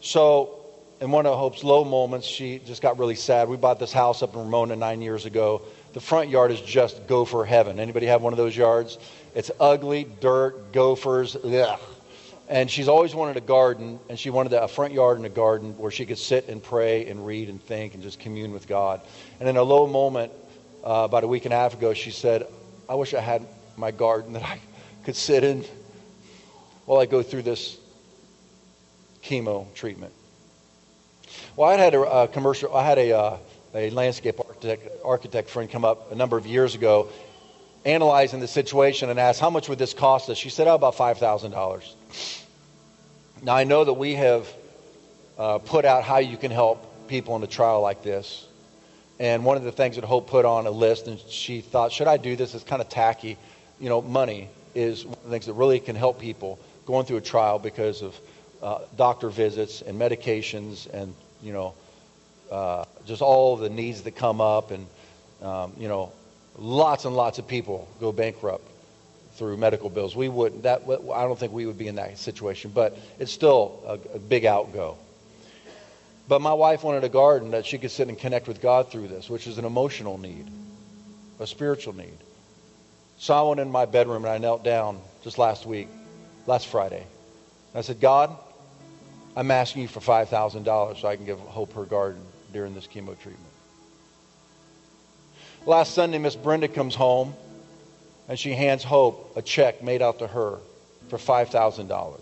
So 0.00 0.58
in 1.00 1.10
one 1.10 1.24
of 1.26 1.38
Hope's 1.38 1.64
low 1.64 1.84
moments, 1.84 2.26
she 2.26 2.58
just 2.58 2.82
got 2.82 2.98
really 2.98 3.14
sad. 3.14 3.48
We 3.48 3.56
bought 3.56 3.78
this 3.78 3.92
house 3.92 4.22
up 4.22 4.34
in 4.34 4.40
Ramona 4.40 4.76
nine 4.76 5.02
years 5.02 5.24
ago. 5.24 5.62
The 5.92 6.00
front 6.00 6.30
yard 6.30 6.50
is 6.50 6.60
just 6.60 7.06
gopher 7.06 7.44
heaven. 7.44 7.78
Anybody 7.78 8.06
have 8.06 8.22
one 8.22 8.32
of 8.32 8.36
those 8.36 8.56
yards? 8.56 8.98
It's 9.34 9.50
ugly, 9.60 10.06
dirt, 10.20 10.72
gophers. 10.72 11.36
Ugh. 11.36 11.80
And 12.48 12.70
she's 12.70 12.88
always 12.88 13.14
wanted 13.14 13.36
a 13.36 13.40
garden, 13.40 13.98
and 14.08 14.18
she 14.18 14.30
wanted 14.30 14.52
a 14.52 14.68
front 14.68 14.92
yard 14.92 15.16
and 15.16 15.26
a 15.26 15.30
garden 15.30 15.78
where 15.78 15.90
she 15.90 16.04
could 16.04 16.18
sit 16.18 16.48
and 16.48 16.62
pray 16.62 17.08
and 17.08 17.26
read 17.26 17.48
and 17.48 17.62
think 17.62 17.94
and 17.94 18.02
just 18.02 18.20
commune 18.20 18.52
with 18.52 18.66
God. 18.66 19.00
And 19.40 19.48
in 19.48 19.56
a 19.56 19.62
low 19.62 19.86
moment, 19.86 20.32
uh, 20.84 21.02
about 21.04 21.24
a 21.24 21.28
week 21.28 21.44
and 21.44 21.54
a 21.54 21.56
half 21.56 21.74
ago, 21.74 21.94
she 21.94 22.10
said, 22.10 22.46
I 22.88 22.94
wish 22.94 23.14
I 23.14 23.20
had 23.20 23.46
my 23.76 23.90
garden 23.90 24.34
that 24.34 24.42
I 24.42 24.60
could 25.04 25.16
sit 25.16 25.44
in 25.44 25.64
while 26.84 27.00
I 27.00 27.06
go 27.06 27.22
through 27.22 27.42
this 27.42 27.78
chemo 29.22 29.72
treatment. 29.74 30.12
Well, 31.56 31.70
I 31.70 31.76
had 31.76 31.94
a, 31.94 32.00
a 32.00 32.28
commercial, 32.28 32.74
I 32.74 32.84
had 32.84 32.98
a, 32.98 33.12
uh, 33.12 33.36
a 33.74 33.90
landscape 33.90 34.40
architect, 34.64 35.04
architect 35.04 35.50
friend 35.50 35.70
come 35.70 35.84
up 35.84 36.12
a 36.12 36.14
number 36.14 36.36
of 36.36 36.46
years 36.46 36.74
ago 36.74 37.08
analyzing 37.84 38.38
the 38.38 38.46
situation 38.46 39.10
and 39.10 39.18
asked, 39.18 39.40
How 39.40 39.50
much 39.50 39.68
would 39.68 39.78
this 39.78 39.92
cost 39.92 40.30
us? 40.30 40.38
She 40.38 40.50
said, 40.50 40.68
Oh, 40.68 40.74
about 40.74 40.94
$5,000. 40.94 41.94
Now, 43.42 43.56
I 43.56 43.64
know 43.64 43.84
that 43.84 43.94
we 43.94 44.14
have 44.14 44.48
uh, 45.36 45.58
put 45.58 45.84
out 45.84 46.04
how 46.04 46.18
you 46.18 46.36
can 46.36 46.52
help 46.52 47.08
people 47.08 47.34
in 47.34 47.42
a 47.42 47.48
trial 47.48 47.80
like 47.80 48.04
this. 48.04 48.46
And 49.18 49.44
one 49.44 49.56
of 49.56 49.64
the 49.64 49.72
things 49.72 49.96
that 49.96 50.04
Hope 50.04 50.28
put 50.28 50.44
on 50.44 50.66
a 50.66 50.70
list, 50.70 51.08
and 51.08 51.18
she 51.18 51.60
thought, 51.60 51.90
Should 51.90 52.06
I 52.06 52.16
do 52.16 52.36
this? 52.36 52.54
It's 52.54 52.64
kind 52.64 52.80
of 52.80 52.88
tacky. 52.88 53.36
You 53.80 53.88
know, 53.88 54.00
money 54.00 54.48
is 54.76 55.04
one 55.04 55.16
of 55.16 55.24
the 55.24 55.30
things 55.30 55.46
that 55.46 55.54
really 55.54 55.80
can 55.80 55.96
help 55.96 56.20
people 56.20 56.60
going 56.86 57.04
through 57.04 57.16
a 57.16 57.22
trial 57.22 57.58
because 57.58 58.02
of 58.02 58.18
uh, 58.62 58.78
doctor 58.96 59.28
visits 59.28 59.82
and 59.82 60.00
medications 60.00 60.88
and, 60.92 61.14
you 61.42 61.52
know, 61.52 61.74
uh, 62.52 62.84
just 63.06 63.22
all 63.22 63.56
the 63.56 63.70
needs 63.70 64.02
that 64.02 64.10
come 64.14 64.40
up 64.42 64.72
and, 64.72 64.86
um, 65.40 65.72
you 65.78 65.88
know, 65.88 66.12
lots 66.58 67.06
and 67.06 67.16
lots 67.16 67.38
of 67.38 67.48
people 67.48 67.88
go 67.98 68.12
bankrupt 68.12 68.68
through 69.36 69.56
medical 69.56 69.88
bills. 69.88 70.14
We 70.14 70.28
wouldn't. 70.28 70.64
That 70.64 70.82
I 70.82 71.22
don't 71.22 71.38
think 71.38 71.52
we 71.52 71.64
would 71.64 71.78
be 71.78 71.88
in 71.88 71.94
that 71.94 72.18
situation, 72.18 72.70
but 72.74 72.98
it's 73.18 73.32
still 73.32 73.80
a, 73.86 74.16
a 74.16 74.18
big 74.18 74.44
outgo. 74.44 74.98
But 76.28 76.42
my 76.42 76.52
wife 76.52 76.84
wanted 76.84 77.04
a 77.04 77.08
garden 77.08 77.52
that 77.52 77.64
she 77.64 77.78
could 77.78 77.90
sit 77.90 78.08
and 78.08 78.18
connect 78.18 78.46
with 78.46 78.60
God 78.60 78.90
through 78.90 79.08
this, 79.08 79.30
which 79.30 79.46
is 79.46 79.56
an 79.56 79.64
emotional 79.64 80.18
need, 80.18 80.46
a 81.40 81.46
spiritual 81.46 81.96
need. 81.96 82.18
So 83.16 83.34
I 83.34 83.48
went 83.48 83.60
in 83.60 83.70
my 83.70 83.86
bedroom 83.86 84.24
and 84.24 84.32
I 84.32 84.36
knelt 84.36 84.62
down 84.62 85.00
just 85.24 85.38
last 85.38 85.64
week, 85.64 85.88
last 86.46 86.66
Friday. 86.66 87.00
And 87.72 87.78
I 87.78 87.80
said, 87.80 87.98
God, 87.98 88.36
I'm 89.36 89.50
asking 89.50 89.82
you 89.82 89.88
for 89.88 90.00
$5,000 90.00 91.00
so 91.00 91.08
I 91.08 91.16
can 91.16 91.24
give 91.24 91.38
Hope 91.40 91.72
her 91.72 91.84
garden 91.84 92.22
during 92.52 92.74
this 92.74 92.86
chemo 92.86 93.18
treatment. 93.18 93.52
Last 95.64 95.94
Sunday, 95.94 96.18
Miss 96.18 96.36
Brenda 96.36 96.68
comes 96.68 96.94
home 96.94 97.34
and 98.28 98.38
she 98.38 98.52
hands 98.52 98.82
Hope 98.84 99.32
a 99.36 99.42
check 99.42 99.82
made 99.82 100.02
out 100.02 100.18
to 100.20 100.26
her 100.26 100.58
for 101.08 101.18
$5,000. 101.18 102.20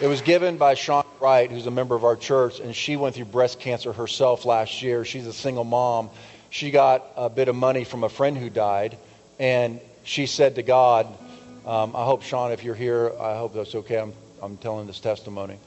It 0.00 0.08
was 0.08 0.22
given 0.22 0.56
by 0.56 0.74
Sean 0.74 1.04
Wright, 1.20 1.50
who's 1.50 1.66
a 1.66 1.70
member 1.70 1.94
of 1.94 2.04
our 2.04 2.16
church, 2.16 2.58
and 2.58 2.74
she 2.74 2.96
went 2.96 3.14
through 3.14 3.26
breast 3.26 3.60
cancer 3.60 3.92
herself 3.92 4.44
last 4.44 4.82
year. 4.82 5.04
She's 5.04 5.26
a 5.26 5.32
single 5.32 5.64
mom. 5.64 6.10
She 6.50 6.70
got 6.70 7.04
a 7.16 7.30
bit 7.30 7.48
of 7.48 7.54
money 7.54 7.84
from 7.84 8.04
a 8.04 8.08
friend 8.08 8.36
who 8.36 8.50
died, 8.50 8.98
and 9.38 9.80
she 10.02 10.26
said 10.26 10.56
to 10.56 10.62
God, 10.62 11.06
um, 11.66 11.96
I 11.96 12.04
hope, 12.04 12.22
Sean, 12.22 12.52
if 12.52 12.62
you're 12.62 12.74
here, 12.74 13.12
I 13.20 13.36
hope 13.36 13.54
that's 13.54 13.74
okay. 13.74 13.98
I'm, 13.98 14.12
I'm 14.42 14.56
telling 14.58 14.86
this 14.86 15.00
testimony. 15.00 15.58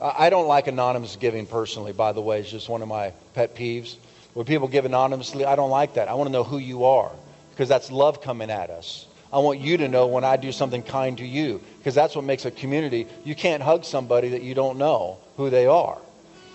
I 0.00 0.30
don't 0.30 0.46
like 0.46 0.66
anonymous 0.66 1.16
giving 1.16 1.44
personally, 1.44 1.92
by 1.92 2.12
the 2.12 2.22
way. 2.22 2.40
It's 2.40 2.50
just 2.50 2.68
one 2.68 2.80
of 2.80 2.88
my 2.88 3.12
pet 3.34 3.54
peeves. 3.54 3.96
When 4.32 4.46
people 4.46 4.66
give 4.66 4.86
anonymously, 4.86 5.44
I 5.44 5.56
don't 5.56 5.70
like 5.70 5.94
that. 5.94 6.08
I 6.08 6.14
want 6.14 6.28
to 6.28 6.32
know 6.32 6.44
who 6.44 6.56
you 6.56 6.84
are 6.84 7.10
because 7.50 7.68
that's 7.68 7.90
love 7.90 8.22
coming 8.22 8.50
at 8.50 8.70
us. 8.70 9.06
I 9.32 9.38
want 9.38 9.60
you 9.60 9.76
to 9.76 9.88
know 9.88 10.06
when 10.06 10.24
I 10.24 10.36
do 10.36 10.52
something 10.52 10.82
kind 10.82 11.18
to 11.18 11.26
you 11.26 11.60
because 11.78 11.94
that's 11.94 12.16
what 12.16 12.24
makes 12.24 12.44
a 12.46 12.50
community. 12.50 13.06
You 13.24 13.34
can't 13.34 13.62
hug 13.62 13.84
somebody 13.84 14.30
that 14.30 14.42
you 14.42 14.54
don't 14.54 14.78
know 14.78 15.18
who 15.36 15.50
they 15.50 15.66
are. 15.66 15.98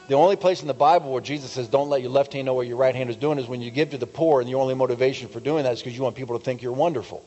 The 0.07 0.15
only 0.15 0.35
place 0.35 0.61
in 0.61 0.67
the 0.67 0.73
Bible 0.73 1.11
where 1.11 1.21
Jesus 1.21 1.51
says, 1.51 1.67
don't 1.67 1.89
let 1.89 2.01
your 2.01 2.11
left 2.11 2.33
hand 2.33 2.45
know 2.45 2.53
what 2.53 2.67
your 2.67 2.77
right 2.77 2.95
hand 2.95 3.09
is 3.09 3.15
doing 3.15 3.39
is 3.39 3.47
when 3.47 3.61
you 3.61 3.71
give 3.71 3.91
to 3.91 3.97
the 3.97 4.07
poor, 4.07 4.39
and 4.39 4.49
the 4.49 4.55
only 4.55 4.75
motivation 4.75 5.29
for 5.29 5.39
doing 5.39 5.63
that 5.63 5.73
is 5.73 5.79
because 5.79 5.95
you 5.95 6.03
want 6.03 6.15
people 6.15 6.37
to 6.37 6.43
think 6.43 6.61
you're 6.61 6.73
wonderful. 6.73 7.23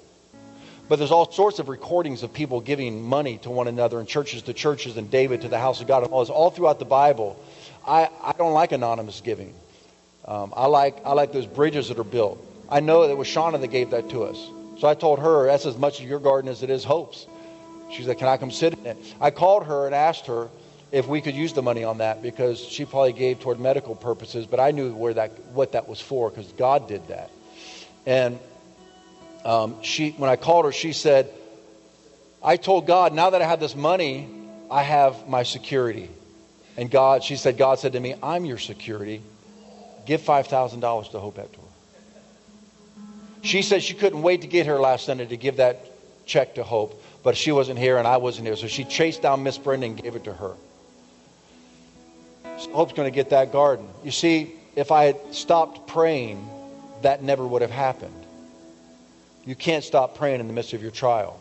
But 0.89 0.99
there's 0.99 1.11
all 1.11 1.31
sorts 1.31 1.59
of 1.59 1.69
recordings 1.69 2.23
of 2.23 2.33
people 2.33 2.61
giving 2.61 3.03
money 3.03 3.39
to 3.39 3.51
one 3.51 3.69
another 3.69 3.99
and 4.01 4.09
churches 4.09 4.43
to 4.43 4.55
churches 4.55 4.97
and 4.97 5.11
David 5.11 5.43
to 5.43 5.49
the 5.49 5.59
house 5.59 5.81
of 5.81 5.87
God 5.87 6.05
all 6.05 6.21
this 6.21 6.31
all 6.31 6.51
throughout 6.51 6.79
the 6.79 6.87
Bible. 6.87 7.39
I, 7.87 8.09
I 8.23 8.33
don't 8.33 8.55
like 8.55 8.73
anonymous 8.73 9.21
giving. 9.21 9.55
Um, 10.25 10.53
I 10.57 10.67
like 10.67 10.99
I 11.05 11.13
like 11.13 11.33
those 11.33 11.47
bridges 11.47 11.89
that 11.89 11.99
are 11.99 12.05
built. 12.05 12.45
I 12.71 12.81
know 12.81 13.03
that 13.03 13.11
it 13.11 13.17
was 13.17 13.29
Shauna 13.29 13.61
that 13.61 13.69
gave 13.69 13.91
that 13.91 14.11
to 14.11 14.25
us. 14.25 14.39
So 14.79 14.89
I 14.89 14.95
told 14.95 15.19
her 15.19 15.47
that's 15.47 15.67
as 15.67 15.77
much 15.77 16.01
of 16.01 16.09
your 16.09 16.21
garden 16.21 16.51
as 16.51 16.63
it 16.63 16.71
is 16.71 16.85
Hope's. 16.85 17.27
She 17.91 18.03
said, 18.03 18.19
"Can 18.19 18.29
I 18.29 18.37
come 18.37 18.51
sit 18.51 18.75
in 18.75 18.87
it?" 18.87 18.97
I 19.21 19.31
called 19.31 19.65
her 19.65 19.87
and 19.87 19.95
asked 19.95 20.27
her 20.27 20.49
if 20.91 21.07
we 21.07 21.21
could 21.21 21.35
use 21.35 21.53
the 21.53 21.63
money 21.63 21.85
on 21.85 21.99
that 21.99 22.23
because 22.23 22.61
she 22.61 22.85
probably 22.85 23.13
gave 23.13 23.41
toward 23.41 23.61
medical 23.61 23.95
purposes, 23.95 24.47
but 24.47 24.59
I 24.61 24.71
knew 24.71 24.95
where 24.95 25.15
that 25.15 25.33
what 25.53 25.73
that 25.73 25.89
was 25.89 26.01
for 26.01 26.31
because 26.31 26.51
God 26.53 26.89
did 26.89 27.07
that. 27.09 27.31
And 28.07 28.39
um, 29.49 29.83
she, 29.83 30.11
when 30.11 30.29
I 30.29 30.37
called 30.37 30.67
her, 30.67 30.73
she 30.73 30.93
said, 30.93 31.31
I 32.43 32.59
told 32.59 32.87
God, 32.87 33.15
now 33.15 33.31
that 33.31 33.41
I 33.41 33.47
have 33.47 33.61
this 33.61 33.75
money, 33.75 34.29
I 34.71 34.83
have 34.83 35.27
my 35.27 35.43
security. 35.43 36.11
And 36.77 36.91
God, 36.91 37.25
she 37.25 37.37
said, 37.37 37.57
God 37.57 37.79
said 37.79 37.95
to 37.95 38.01
me, 38.01 38.15
I'm 38.23 38.45
your 38.45 38.59
security. 38.59 39.23
Give 40.05 40.21
$5,000 40.21 41.11
to 41.13 41.19
Hope 41.19 41.39
Hector. 41.39 41.61
She 43.41 43.63
said 43.63 43.83
she 43.83 43.95
couldn't 43.95 44.21
wait 44.21 44.43
to 44.43 44.49
get 44.49 44.67
here 44.67 44.79
last 44.79 45.07
Sunday 45.07 45.25
to 45.25 45.37
give 45.39 45.57
that 45.57 45.81
check 46.27 46.57
to 46.57 46.63
Hope, 46.63 47.03
but 47.23 47.35
she 47.35 47.51
wasn't 47.51 47.79
here 47.79 47.97
and 47.97 48.07
I 48.07 48.19
wasn't 48.19 48.47
here. 48.49 48.57
So 48.57 48.67
she 48.67 48.85
chased 48.85 49.23
down 49.23 49.45
Miss 49.45 49.57
Brenda 49.57 49.87
and 49.87 49.97
gave 49.97 50.15
it 50.15 50.25
to 50.25 50.35
her. 50.35 50.53
So 52.59 52.71
Hope's 52.73 52.93
going 52.93 53.11
to 53.11 53.15
get 53.15 53.31
that 53.31 53.51
garden. 53.51 53.89
You 54.05 54.11
see, 54.11 54.53
if 54.77 54.93
I 54.93 55.05
had 55.05 55.35
stopped 55.35 55.87
praying, 55.89 56.47
that 57.01 57.23
never 57.23 57.47
would 57.47 57.63
have 57.63 57.71
happened. 57.71 58.27
You 59.49 59.55
can't 59.55 59.83
stop 59.83 60.15
praying 60.15 60.41
in 60.41 60.47
the 60.47 60.53
midst 60.53 60.75
of 60.75 60.83
your 60.83 60.91
trial. 60.91 61.41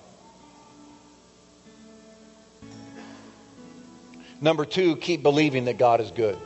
Number 4.40 4.64
two, 4.64 4.96
keep 4.96 5.22
believing 5.22 5.66
that 5.66 5.78
God 5.78 6.00
is 6.00 6.10
good. 6.12 6.38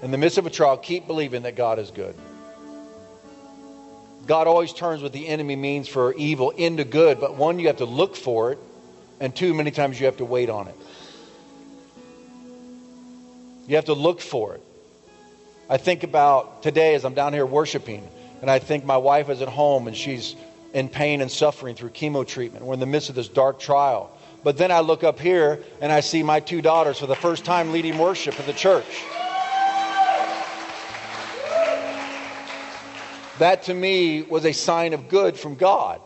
In 0.00 0.12
the 0.12 0.16
midst 0.16 0.38
of 0.38 0.46
a 0.46 0.50
trial, 0.50 0.78
keep 0.78 1.06
believing 1.06 1.42
that 1.42 1.56
God 1.56 1.78
is 1.78 1.90
good. 1.90 2.14
God 4.26 4.46
always 4.46 4.72
turns 4.72 5.02
what 5.02 5.12
the 5.12 5.28
enemy 5.28 5.56
means 5.56 5.88
for 5.88 6.14
evil 6.14 6.48
into 6.52 6.84
good, 6.84 7.20
but 7.20 7.34
one, 7.36 7.58
you 7.58 7.66
have 7.66 7.76
to 7.76 7.84
look 7.84 8.16
for 8.16 8.52
it, 8.52 8.58
and 9.20 9.36
two, 9.36 9.52
many 9.52 9.72
times 9.72 10.00
you 10.00 10.06
have 10.06 10.16
to 10.16 10.24
wait 10.24 10.48
on 10.48 10.68
it. 10.68 10.76
You 13.66 13.76
have 13.76 13.84
to 13.84 13.94
look 13.94 14.22
for 14.22 14.54
it. 14.54 14.62
I 15.68 15.76
think 15.76 16.02
about 16.02 16.62
today 16.62 16.94
as 16.94 17.04
I'm 17.04 17.12
down 17.12 17.34
here 17.34 17.44
worshiping, 17.44 18.08
and 18.40 18.50
I 18.50 18.58
think 18.58 18.86
my 18.86 18.96
wife 18.96 19.28
is 19.28 19.42
at 19.42 19.48
home 19.48 19.86
and 19.86 19.94
she's 19.94 20.34
in 20.74 20.88
pain 20.88 21.20
and 21.20 21.30
suffering 21.30 21.76
through 21.76 21.90
chemo 21.90 22.26
treatment. 22.26 22.64
We're 22.64 22.74
in 22.74 22.80
the 22.80 22.86
midst 22.86 23.08
of 23.08 23.14
this 23.14 23.28
dark 23.28 23.60
trial. 23.60 24.10
But 24.42 24.58
then 24.58 24.70
I 24.70 24.80
look 24.80 25.04
up 25.04 25.18
here 25.18 25.62
and 25.80 25.90
I 25.90 26.00
see 26.00 26.22
my 26.22 26.40
two 26.40 26.60
daughters 26.60 26.98
for 26.98 27.06
the 27.06 27.14
first 27.14 27.44
time 27.44 27.72
leading 27.72 27.96
worship 27.96 28.38
in 28.38 28.44
the 28.44 28.52
church. 28.52 29.04
That 33.38 33.62
to 33.64 33.74
me 33.74 34.22
was 34.22 34.44
a 34.44 34.52
sign 34.52 34.92
of 34.92 35.08
good 35.08 35.38
from 35.38 35.54
God. 35.54 36.00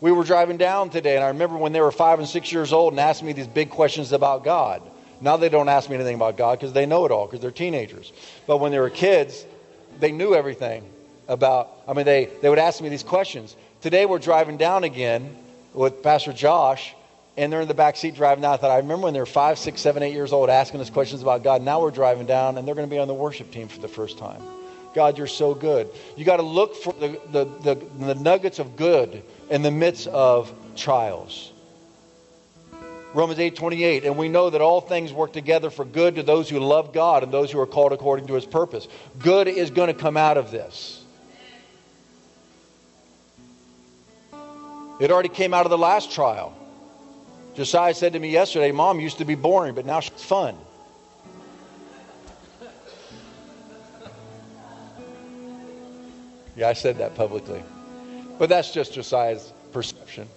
We 0.00 0.12
were 0.12 0.24
driving 0.24 0.56
down 0.56 0.90
today, 0.90 1.16
and 1.16 1.24
I 1.24 1.28
remember 1.28 1.56
when 1.56 1.72
they 1.72 1.80
were 1.80 1.90
five 1.90 2.18
and 2.18 2.28
six 2.28 2.52
years 2.52 2.72
old 2.72 2.92
and 2.92 3.00
asked 3.00 3.22
me 3.22 3.32
these 3.32 3.46
big 3.46 3.70
questions 3.70 4.12
about 4.12 4.44
God. 4.44 4.82
Now 5.20 5.36
they 5.36 5.48
don't 5.48 5.68
ask 5.68 5.88
me 5.90 5.96
anything 5.96 6.14
about 6.14 6.36
God 6.36 6.58
because 6.58 6.72
they 6.72 6.86
know 6.86 7.04
it 7.04 7.10
all 7.10 7.26
because 7.26 7.40
they're 7.40 7.50
teenagers. 7.50 8.12
But 8.46 8.58
when 8.58 8.72
they 8.72 8.78
were 8.78 8.90
kids, 8.90 9.44
they 9.98 10.12
knew 10.12 10.34
everything 10.34 10.88
about, 11.28 11.70
I 11.86 11.92
mean, 11.92 12.06
they, 12.06 12.30
they 12.40 12.48
would 12.48 12.58
ask 12.58 12.80
me 12.80 12.88
these 12.88 13.02
questions. 13.02 13.54
Today 13.82 14.06
we're 14.06 14.18
driving 14.18 14.56
down 14.56 14.84
again 14.84 15.36
with 15.74 16.02
Pastor 16.02 16.32
Josh, 16.32 16.94
and 17.36 17.52
they're 17.52 17.60
in 17.60 17.68
the 17.68 17.74
back 17.74 17.96
seat 17.96 18.14
driving 18.14 18.42
down. 18.42 18.54
I 18.54 18.56
thought, 18.56 18.70
I 18.70 18.78
remember 18.78 19.04
when 19.04 19.14
they 19.14 19.20
were 19.20 19.26
five, 19.26 19.58
six, 19.58 19.80
seven, 19.80 20.02
eight 20.02 20.14
years 20.14 20.32
old 20.32 20.50
asking 20.50 20.80
us 20.80 20.90
questions 20.90 21.22
about 21.22 21.44
God. 21.44 21.62
Now 21.62 21.80
we're 21.80 21.90
driving 21.90 22.26
down, 22.26 22.58
and 22.58 22.66
they're 22.66 22.74
going 22.74 22.88
to 22.88 22.90
be 22.90 22.98
on 22.98 23.06
the 23.06 23.14
worship 23.14 23.52
team 23.52 23.68
for 23.68 23.78
the 23.78 23.88
first 23.88 24.18
time. 24.18 24.42
God, 24.94 25.18
you're 25.18 25.26
so 25.26 25.54
good. 25.54 25.88
You 26.16 26.24
got 26.24 26.38
to 26.38 26.42
look 26.42 26.74
for 26.74 26.92
the, 26.94 27.20
the, 27.30 27.44
the, 27.44 27.74
the 28.06 28.14
nuggets 28.16 28.58
of 28.58 28.74
good 28.74 29.22
in 29.50 29.62
the 29.62 29.70
midst 29.70 30.08
of 30.08 30.52
trials. 30.74 31.52
Romans 33.14 33.38
8 33.38 33.54
28. 33.54 34.04
And 34.04 34.16
we 34.16 34.28
know 34.28 34.50
that 34.50 34.60
all 34.60 34.80
things 34.80 35.12
work 35.12 35.32
together 35.32 35.70
for 35.70 35.84
good 35.84 36.16
to 36.16 36.22
those 36.22 36.48
who 36.48 36.58
love 36.58 36.92
God 36.92 37.22
and 37.22 37.32
those 37.32 37.50
who 37.50 37.60
are 37.60 37.66
called 37.66 37.92
according 37.92 38.26
to 38.28 38.34
his 38.34 38.44
purpose. 38.44 38.88
Good 39.18 39.48
is 39.48 39.70
going 39.70 39.88
to 39.88 39.98
come 39.98 40.16
out 40.16 40.36
of 40.36 40.50
this. 40.50 41.04
It 45.00 45.10
already 45.12 45.28
came 45.28 45.54
out 45.54 45.64
of 45.64 45.70
the 45.70 45.78
last 45.78 46.10
trial. 46.10 46.56
Josiah 47.54 47.94
said 47.94 48.12
to 48.14 48.18
me 48.18 48.30
yesterday, 48.30 48.72
Mom 48.72 49.00
used 49.00 49.18
to 49.18 49.24
be 49.24 49.34
boring, 49.34 49.74
but 49.74 49.86
now 49.86 50.00
she's 50.00 50.22
fun. 50.22 50.56
Yeah, 56.56 56.68
I 56.68 56.72
said 56.72 56.98
that 56.98 57.14
publicly. 57.14 57.62
But 58.38 58.48
that's 58.48 58.72
just 58.72 58.92
Josiah's 58.92 59.52
perception. 59.72 60.28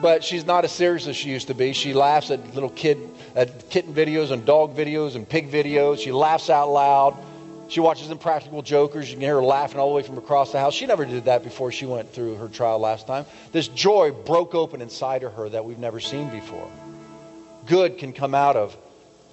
But 0.00 0.22
she's 0.24 0.46
not 0.46 0.64
as 0.64 0.72
serious 0.72 1.06
as 1.08 1.16
she 1.16 1.28
used 1.30 1.48
to 1.48 1.54
be. 1.54 1.72
She 1.72 1.92
laughs 1.92 2.30
at 2.30 2.54
little 2.54 2.70
kid, 2.70 2.98
at 3.34 3.68
kitten 3.68 3.92
videos 3.92 4.30
and 4.30 4.46
dog 4.46 4.76
videos 4.76 5.16
and 5.16 5.28
pig 5.28 5.50
videos. 5.50 5.98
She 5.98 6.12
laughs 6.12 6.48
out 6.48 6.70
loud. 6.70 7.16
She 7.70 7.78
watches 7.78 8.10
Impractical 8.10 8.62
Jokers. 8.62 9.08
You 9.08 9.14
can 9.14 9.22
hear 9.22 9.36
her 9.36 9.42
laughing 9.42 9.78
all 9.78 9.90
the 9.90 9.94
way 9.94 10.02
from 10.02 10.18
across 10.18 10.50
the 10.50 10.58
house. 10.58 10.74
She 10.74 10.86
never 10.86 11.04
did 11.04 11.26
that 11.26 11.44
before 11.44 11.70
she 11.70 11.86
went 11.86 12.12
through 12.12 12.34
her 12.34 12.48
trial 12.48 12.80
last 12.80 13.06
time. 13.06 13.26
This 13.52 13.68
joy 13.68 14.10
broke 14.10 14.56
open 14.56 14.82
inside 14.82 15.22
of 15.22 15.34
her 15.34 15.48
that 15.48 15.64
we've 15.64 15.78
never 15.78 16.00
seen 16.00 16.30
before. 16.30 16.68
Good 17.66 17.98
can 17.98 18.12
come 18.12 18.34
out 18.34 18.56
of 18.56 18.76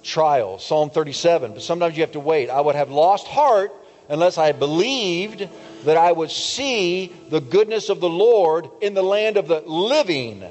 trials. 0.04 0.64
Psalm 0.64 0.90
37. 0.90 1.54
But 1.54 1.62
sometimes 1.62 1.96
you 1.96 2.04
have 2.04 2.12
to 2.12 2.20
wait. 2.20 2.48
I 2.48 2.60
would 2.60 2.76
have 2.76 2.90
lost 2.90 3.26
heart 3.26 3.72
unless 4.08 4.38
I 4.38 4.52
believed 4.52 5.48
that 5.84 5.96
I 5.96 6.12
would 6.12 6.30
see 6.30 7.12
the 7.30 7.40
goodness 7.40 7.88
of 7.88 7.98
the 7.98 8.08
Lord 8.08 8.68
in 8.80 8.94
the 8.94 9.02
land 9.02 9.36
of 9.36 9.48
the 9.48 9.62
living. 9.66 10.44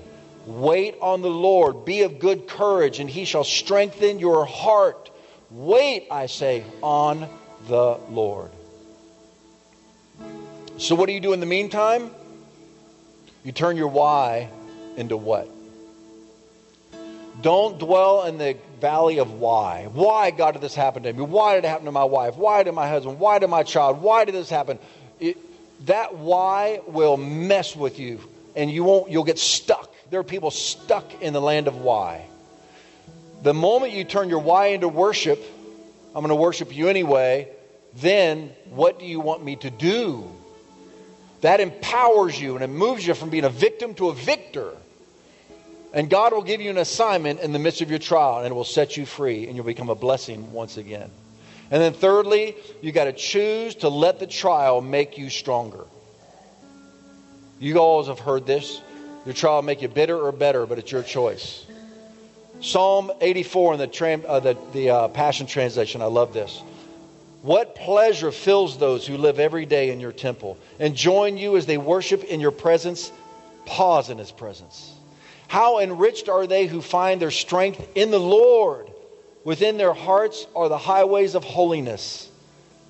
Wait 0.45 0.95
on 1.01 1.21
the 1.21 1.29
Lord. 1.29 1.85
Be 1.85 2.01
of 2.01 2.19
good 2.19 2.49
courage, 2.49 2.99
and 2.99 3.09
he 3.09 3.23
shall 3.23 3.45
strengthen 3.45 4.19
your 4.19 4.43
heart. 4.43 5.09
Wait, 5.49 6.07
I 6.11 6.25
say, 6.25 6.65
on 6.81 7.29
the 7.67 7.99
Lord. 8.09 8.51
So, 10.77 10.95
what 10.95 11.07
do 11.07 11.13
you 11.13 11.19
do 11.19 11.33
in 11.33 11.39
the 11.39 11.45
meantime? 11.45 12.11
You 13.43 13.51
turn 13.51 13.77
your 13.77 13.87
why 13.87 14.49
into 14.95 15.17
what? 15.17 15.49
Don't 17.41 17.77
dwell 17.77 18.25
in 18.25 18.37
the 18.37 18.57
valley 18.81 19.19
of 19.19 19.33
why. 19.33 19.87
Why, 19.91 20.31
God, 20.31 20.53
did 20.53 20.61
this 20.61 20.75
happen 20.75 21.03
to 21.03 21.13
me? 21.13 21.21
Why 21.21 21.55
did 21.55 21.65
it 21.65 21.67
happen 21.67 21.85
to 21.85 21.91
my 21.91 22.03
wife? 22.03 22.35
Why 22.35 22.63
did 22.63 22.73
my 22.73 22.87
husband? 22.87 23.19
Why 23.19 23.39
did 23.39 23.49
my 23.49 23.63
child? 23.63 24.01
Why 24.01 24.25
did 24.25 24.33
this 24.33 24.49
happen? 24.49 24.79
It, 25.19 25.37
that 25.85 26.15
why 26.15 26.81
will 26.87 27.17
mess 27.17 27.75
with 27.75 27.99
you, 27.99 28.19
and 28.55 28.71
you 28.71 28.83
won't. 28.83 29.11
You'll 29.11 29.23
get 29.23 29.39
stuck. 29.39 29.93
There 30.09 30.19
are 30.19 30.23
people 30.23 30.51
stuck 30.51 31.21
in 31.21 31.33
the 31.33 31.41
land 31.41 31.67
of 31.67 31.77
why. 31.77 32.25
The 33.43 33.53
moment 33.53 33.93
you 33.93 34.03
turn 34.03 34.29
your 34.29 34.39
why 34.39 34.67
into 34.67 34.87
worship, 34.87 35.39
I'm 36.15 36.21
going 36.21 36.29
to 36.29 36.35
worship 36.35 36.75
you 36.75 36.87
anyway. 36.87 37.49
Then, 37.97 38.51
what 38.69 38.99
do 38.99 39.05
you 39.05 39.19
want 39.19 39.43
me 39.43 39.55
to 39.57 39.69
do? 39.71 40.29
That 41.41 41.59
empowers 41.59 42.39
you 42.39 42.55
and 42.55 42.63
it 42.63 42.67
moves 42.67 43.05
you 43.05 43.13
from 43.13 43.29
being 43.29 43.43
a 43.43 43.49
victim 43.49 43.95
to 43.95 44.09
a 44.09 44.13
victor. 44.13 44.71
And 45.93 46.09
God 46.09 46.33
will 46.33 46.43
give 46.43 46.61
you 46.61 46.69
an 46.69 46.77
assignment 46.77 47.39
in 47.39 47.53
the 47.53 47.59
midst 47.59 47.81
of 47.81 47.89
your 47.89 47.99
trial, 47.99 48.39
and 48.39 48.47
it 48.47 48.53
will 48.53 48.63
set 48.65 48.97
you 48.97 49.05
free, 49.05 49.47
and 49.47 49.55
you'll 49.55 49.65
become 49.65 49.89
a 49.89 49.95
blessing 49.95 50.51
once 50.51 50.77
again. 50.77 51.09
And 51.71 51.81
then, 51.81 51.93
thirdly, 51.93 52.55
you 52.81 52.91
got 52.91 53.05
to 53.05 53.13
choose 53.13 53.75
to 53.75 53.89
let 53.89 54.19
the 54.19 54.27
trial 54.27 54.81
make 54.81 55.17
you 55.17 55.29
stronger. 55.29 55.85
You 57.59 57.77
all 57.77 58.03
have 58.03 58.19
heard 58.19 58.45
this. 58.45 58.81
Your 59.25 59.33
trial 59.33 59.55
will 59.55 59.61
make 59.63 59.81
you 59.81 59.87
bitter 59.87 60.19
or 60.19 60.31
better, 60.31 60.65
but 60.65 60.77
it's 60.77 60.91
your 60.91 61.03
choice. 61.03 61.65
Psalm 62.61 63.11
84 63.21 63.73
in 63.73 63.79
the, 63.79 63.87
tram, 63.87 64.23
uh, 64.27 64.39
the, 64.39 64.57
the 64.73 64.89
uh, 64.89 65.07
Passion 65.07 65.47
Translation, 65.47 66.01
I 66.01 66.05
love 66.05 66.33
this. 66.33 66.61
What 67.47 67.75
pleasure 67.75 68.33
fills 68.33 68.77
those 68.77 69.07
who 69.07 69.15
live 69.15 69.39
every 69.39 69.65
day 69.65 69.91
in 69.91 70.01
your 70.01 70.11
temple 70.11 70.57
and 70.79 70.93
join 70.97 71.37
you 71.37 71.55
as 71.55 71.65
they 71.65 71.77
worship 71.77 72.25
in 72.25 72.41
your 72.41 72.51
presence? 72.51 73.09
Pause 73.65 74.09
in 74.09 74.17
his 74.17 74.33
presence. 74.33 74.93
How 75.47 75.79
enriched 75.79 76.27
are 76.27 76.45
they 76.45 76.65
who 76.65 76.81
find 76.81 77.21
their 77.21 77.31
strength 77.31 77.87
in 77.95 78.11
the 78.11 78.19
Lord? 78.19 78.91
Within 79.45 79.77
their 79.77 79.93
hearts 79.93 80.45
are 80.57 80.67
the 80.67 80.77
highways 80.77 81.35
of 81.35 81.45
holiness. 81.45 82.29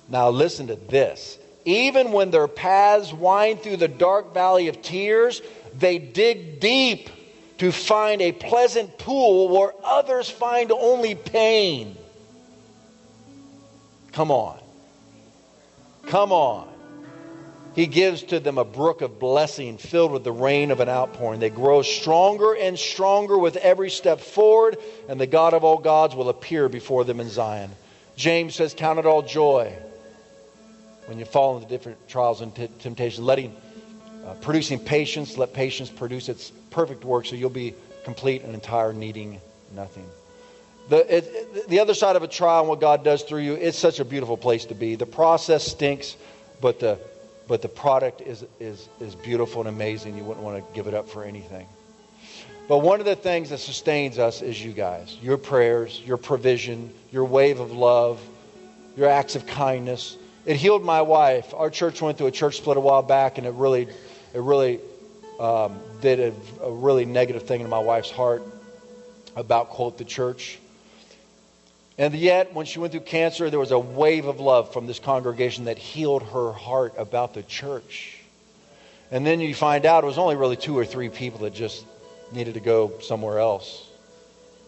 Now, 0.08 0.30
listen 0.30 0.66
to 0.66 0.74
this. 0.74 1.38
Even 1.64 2.10
when 2.10 2.32
their 2.32 2.48
paths 2.48 3.12
wind 3.12 3.62
through 3.62 3.76
the 3.76 3.86
dark 3.86 4.34
valley 4.34 4.66
of 4.66 4.82
tears, 4.82 5.40
they 5.72 6.00
dig 6.00 6.58
deep 6.58 7.10
to 7.58 7.70
find 7.70 8.20
a 8.20 8.32
pleasant 8.32 8.98
pool 8.98 9.56
where 9.56 9.72
others 9.84 10.28
find 10.28 10.72
only 10.72 11.14
pain. 11.14 11.96
Come 14.18 14.32
on. 14.32 14.58
Come 16.08 16.32
on. 16.32 16.68
He 17.76 17.86
gives 17.86 18.24
to 18.24 18.40
them 18.40 18.58
a 18.58 18.64
brook 18.64 19.00
of 19.00 19.20
blessing 19.20 19.78
filled 19.78 20.10
with 20.10 20.24
the 20.24 20.32
rain 20.32 20.72
of 20.72 20.80
an 20.80 20.88
outpouring. 20.88 21.38
They 21.38 21.50
grow 21.50 21.82
stronger 21.82 22.56
and 22.56 22.76
stronger 22.76 23.38
with 23.38 23.54
every 23.58 23.90
step 23.90 24.18
forward, 24.18 24.78
and 25.08 25.20
the 25.20 25.28
God 25.28 25.54
of 25.54 25.62
all 25.62 25.78
gods 25.78 26.16
will 26.16 26.30
appear 26.30 26.68
before 26.68 27.04
them 27.04 27.20
in 27.20 27.28
Zion. 27.28 27.70
James 28.16 28.56
says, 28.56 28.74
Count 28.74 28.98
it 28.98 29.06
all 29.06 29.22
joy 29.22 29.72
when 31.06 31.20
you 31.20 31.24
fall 31.24 31.56
into 31.56 31.68
different 31.68 32.08
trials 32.08 32.40
and 32.40 32.52
t- 32.56 32.68
temptations, 32.80 33.24
letting 33.24 33.54
uh, 34.26 34.34
producing 34.40 34.80
patience, 34.80 35.38
let 35.38 35.52
patience 35.52 35.90
produce 35.90 36.28
its 36.28 36.50
perfect 36.70 37.04
work 37.04 37.24
so 37.24 37.36
you'll 37.36 37.50
be 37.50 37.72
complete 38.02 38.42
and 38.42 38.52
entire, 38.52 38.92
needing 38.92 39.40
nothing. 39.76 40.10
The, 40.88 41.16
it, 41.16 41.68
the 41.68 41.80
other 41.80 41.94
side 41.94 42.16
of 42.16 42.22
a 42.22 42.28
trial 42.28 42.60
and 42.60 42.68
what 42.68 42.80
God 42.80 43.04
does 43.04 43.22
through 43.22 43.40
you, 43.40 43.54
it's 43.54 43.78
such 43.78 44.00
a 44.00 44.04
beautiful 44.04 44.36
place 44.36 44.64
to 44.66 44.74
be. 44.74 44.94
The 44.94 45.06
process 45.06 45.66
stinks, 45.66 46.16
but 46.60 46.80
the 46.80 46.98
but 47.48 47.62
the 47.62 47.68
product 47.68 48.20
is, 48.20 48.44
is, 48.60 48.88
is 49.00 49.14
beautiful 49.14 49.62
and 49.62 49.68
amazing. 49.70 50.16
You 50.16 50.22
wouldn't 50.22 50.44
want 50.44 50.58
to 50.58 50.74
give 50.74 50.86
it 50.86 50.92
up 50.92 51.08
for 51.08 51.24
anything. 51.24 51.66
But 52.68 52.78
one 52.78 53.00
of 53.00 53.06
the 53.06 53.16
things 53.16 53.48
that 53.48 53.58
sustains 53.58 54.18
us 54.18 54.42
is 54.42 54.62
you 54.62 54.72
guys 54.72 55.16
your 55.22 55.38
prayers, 55.38 56.00
your 56.04 56.18
provision, 56.18 56.92
your 57.10 57.24
wave 57.24 57.58
of 57.58 57.72
love, 57.72 58.20
your 58.96 59.08
acts 59.08 59.34
of 59.34 59.46
kindness. 59.46 60.16
It 60.44 60.56
healed 60.56 60.84
my 60.84 61.02
wife. 61.02 61.52
Our 61.54 61.70
church 61.70 62.00
went 62.00 62.18
through 62.18 62.28
a 62.28 62.30
church 62.32 62.58
split 62.58 62.76
a 62.76 62.80
while 62.80 63.02
back, 63.02 63.38
and 63.38 63.46
it 63.46 63.52
really, 63.54 63.82
it 63.82 64.40
really 64.40 64.80
um, 65.40 65.78
did 66.00 66.20
a, 66.20 66.64
a 66.64 66.70
really 66.70 67.04
negative 67.04 67.42
thing 67.44 67.60
in 67.60 67.68
my 67.68 67.78
wife's 67.78 68.10
heart 68.10 68.42
about, 69.36 69.70
quote, 69.70 69.98
the 69.98 70.04
church. 70.04 70.58
And 71.98 72.14
yet, 72.14 72.54
when 72.54 72.64
she 72.64 72.78
went 72.78 72.92
through 72.92 73.00
cancer, 73.02 73.50
there 73.50 73.58
was 73.58 73.72
a 73.72 73.78
wave 73.78 74.26
of 74.26 74.38
love 74.38 74.72
from 74.72 74.86
this 74.86 75.00
congregation 75.00 75.64
that 75.64 75.78
healed 75.78 76.22
her 76.22 76.52
heart 76.52 76.94
about 76.96 77.34
the 77.34 77.42
church. 77.42 78.16
And 79.10 79.26
then 79.26 79.40
you 79.40 79.52
find 79.52 79.84
out 79.84 80.04
it 80.04 80.06
was 80.06 80.18
only 80.18 80.36
really 80.36 80.56
two 80.56 80.78
or 80.78 80.84
three 80.84 81.08
people 81.08 81.40
that 81.40 81.54
just 81.54 81.84
needed 82.30 82.54
to 82.54 82.60
go 82.60 83.00
somewhere 83.00 83.40
else 83.40 83.88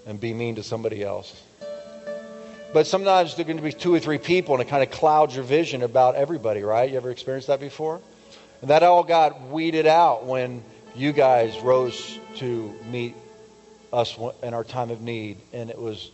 and 0.07 0.19
be 0.19 0.35
mean 0.35 0.57
to 0.57 0.65
somebody 0.65 1.05
else. 1.05 1.41
But 2.73 2.87
sometimes 2.87 3.37
there 3.37 3.45
are 3.45 3.47
going 3.47 3.59
to 3.59 3.63
be 3.63 3.73
two 3.73 3.95
or 3.95 4.01
three 4.01 4.19
people, 4.19 4.55
and 4.55 4.63
it 4.63 4.69
kind 4.69 4.83
of 4.83 4.91
clouds 4.91 5.35
your 5.35 5.45
vision 5.45 5.83
about 5.83 6.17
everybody, 6.17 6.63
right? 6.63 6.91
You 6.91 6.97
ever 6.97 7.11
experienced 7.11 7.49
that 7.49 7.61
before? 7.61 8.01
And 8.61 8.71
that 8.71 8.83
all 8.83 9.05
got 9.05 9.49
weeded 9.49 9.87
out 9.87 10.25
when 10.27 10.65
you 10.97 11.13
guys 11.13 11.59
rose 11.61 12.19
to 12.37 12.75
meet 12.91 13.15
us 13.93 14.19
in 14.43 14.55
our 14.55 14.65
time 14.65 14.91
of 14.91 15.01
need, 15.01 15.39
and 15.53 15.71
it 15.71 15.79
was 15.79 16.11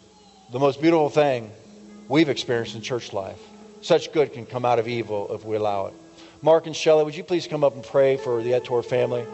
the 0.53 0.59
most 0.61 0.81
beautiful 0.81 1.11
thing 1.11 1.51
we've 2.09 2.29
experienced 2.29 2.77
in 2.77 2.83
church 2.83 3.13
life. 3.13 3.41
Such 3.81 4.13
good 4.13 4.33
can 4.33 4.47
come 4.47 4.65
out 4.65 4.79
of 4.79 4.87
evil 4.87 5.35
if 5.35 5.45
we 5.45 5.57
allow 5.57 5.87
it. 5.87 5.95
Mark 6.41 6.67
and 6.67 6.77
Shelley, 6.77 7.05
would 7.05 7.17
you 7.17 7.25
please 7.25 7.49
come 7.49 7.65
up 7.65 7.75
and 7.75 7.83
pray 7.83 8.17
for 8.17 8.41
the 8.43 8.51
Hector 8.51 8.81
family? 8.83 9.27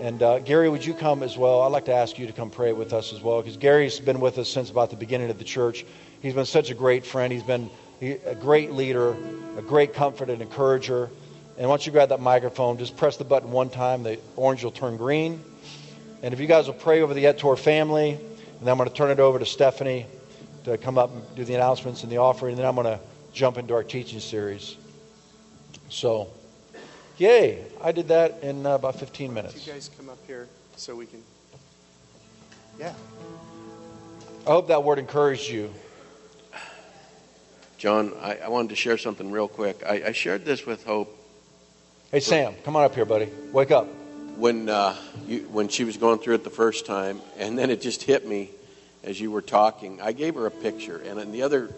And 0.00 0.22
uh, 0.22 0.38
Gary, 0.38 0.70
would 0.70 0.84
you 0.84 0.94
come 0.94 1.22
as 1.22 1.36
well? 1.36 1.60
I'd 1.62 1.68
like 1.68 1.84
to 1.86 1.94
ask 1.94 2.18
you 2.18 2.26
to 2.26 2.32
come 2.32 2.50
pray 2.50 2.72
with 2.72 2.94
us 2.94 3.12
as 3.12 3.20
well, 3.20 3.42
because 3.42 3.58
Gary's 3.58 4.00
been 4.00 4.20
with 4.20 4.38
us 4.38 4.48
since 4.48 4.70
about 4.70 4.90
the 4.90 4.96
beginning 4.96 5.30
of 5.30 5.38
the 5.38 5.44
church. 5.44 5.84
He's 6.22 6.34
been 6.34 6.46
such 6.46 6.70
a 6.70 6.74
great 6.74 7.04
friend. 7.04 7.30
He's 7.30 7.42
been 7.42 7.68
a 8.00 8.34
great 8.34 8.72
leader, 8.72 9.14
a 9.58 9.62
great 9.62 9.92
comfort 9.92 10.30
and 10.30 10.40
encourager. 10.40 11.10
And 11.58 11.68
once 11.68 11.84
you 11.84 11.92
grab 11.92 12.08
that 12.08 12.20
microphone, 12.20 12.78
just 12.78 12.96
press 12.96 13.18
the 13.18 13.24
button 13.24 13.52
one 13.52 13.68
time. 13.68 14.02
The 14.02 14.18
orange 14.36 14.64
will 14.64 14.70
turn 14.70 14.96
green. 14.96 15.44
And 16.22 16.32
if 16.32 16.40
you 16.40 16.46
guys 16.46 16.66
will 16.66 16.74
pray 16.74 17.02
over 17.02 17.12
the 17.12 17.22
Hector 17.22 17.54
family, 17.54 18.12
and 18.12 18.60
then 18.62 18.68
I'm 18.68 18.78
going 18.78 18.88
to 18.88 18.94
turn 18.94 19.10
it 19.10 19.20
over 19.20 19.38
to 19.38 19.46
Stephanie 19.46 20.06
to 20.64 20.78
come 20.78 20.98
up 20.98 21.12
and 21.12 21.22
do 21.36 21.44
the 21.44 21.54
announcements 21.54 22.02
and 22.02 22.10
the 22.10 22.18
offering, 22.18 22.52
and 22.52 22.58
then 22.58 22.66
I'm 22.66 22.74
going 22.74 22.86
to 22.86 23.00
jump 23.32 23.58
into 23.58 23.74
our 23.74 23.84
teaching 23.84 24.20
series. 24.20 24.76
So, 25.88 26.28
yay! 27.18 27.64
I 27.82 27.92
did 27.92 28.08
that 28.08 28.42
in 28.42 28.66
uh, 28.66 28.74
about 28.74 28.98
15 28.98 29.32
minutes. 29.32 29.66
You 29.66 29.72
guys 29.72 29.90
come 29.96 30.08
up 30.08 30.18
here 30.26 30.48
so 30.76 30.96
we 30.96 31.06
can. 31.06 31.22
Yeah. 32.78 32.92
I 34.46 34.50
hope 34.50 34.68
that 34.68 34.82
word 34.82 34.98
encouraged 34.98 35.48
you. 35.48 35.72
John, 37.78 38.12
I, 38.20 38.36
I 38.36 38.48
wanted 38.48 38.70
to 38.70 38.76
share 38.76 38.96
something 38.98 39.30
real 39.30 39.48
quick. 39.48 39.82
I, 39.86 40.04
I 40.06 40.12
shared 40.12 40.44
this 40.44 40.64
with 40.64 40.84
Hope 40.84 41.20
Hey, 42.14 42.20
Sam, 42.20 42.54
come 42.62 42.76
on 42.76 42.84
up 42.84 42.94
here, 42.94 43.04
buddy. 43.04 43.28
Wake 43.50 43.72
up. 43.72 43.88
when 44.36 44.68
uh, 44.68 44.94
you, 45.26 45.40
when 45.50 45.66
she 45.66 45.82
was 45.82 45.96
going 45.96 46.20
through 46.20 46.36
it 46.36 46.44
the 46.44 46.48
first 46.48 46.86
time, 46.86 47.20
and 47.38 47.58
then 47.58 47.70
it 47.70 47.80
just 47.80 48.04
hit 48.04 48.24
me 48.24 48.50
as 49.04 49.20
you 49.20 49.30
were 49.30 49.42
talking. 49.42 50.00
I 50.00 50.12
gave 50.12 50.34
her 50.34 50.46
a 50.46 50.50
picture, 50.50 50.98
and 50.98 51.18
then 51.18 51.32
the 51.32 51.42
other 51.42 51.70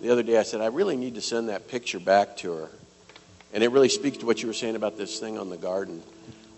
the 0.00 0.10
other 0.10 0.22
day 0.22 0.38
I 0.38 0.42
said 0.42 0.60
I 0.60 0.66
really 0.66 0.96
need 0.96 1.16
to 1.16 1.20
send 1.20 1.48
that 1.48 1.68
picture 1.68 1.98
back 1.98 2.36
to 2.38 2.52
her, 2.52 2.68
and 3.52 3.64
it 3.64 3.70
really 3.70 3.88
speaks 3.88 4.18
to 4.18 4.26
what 4.26 4.40
you 4.42 4.48
were 4.48 4.54
saying 4.54 4.76
about 4.76 4.96
this 4.96 5.18
thing 5.18 5.38
on 5.38 5.50
the 5.50 5.56
garden. 5.56 6.02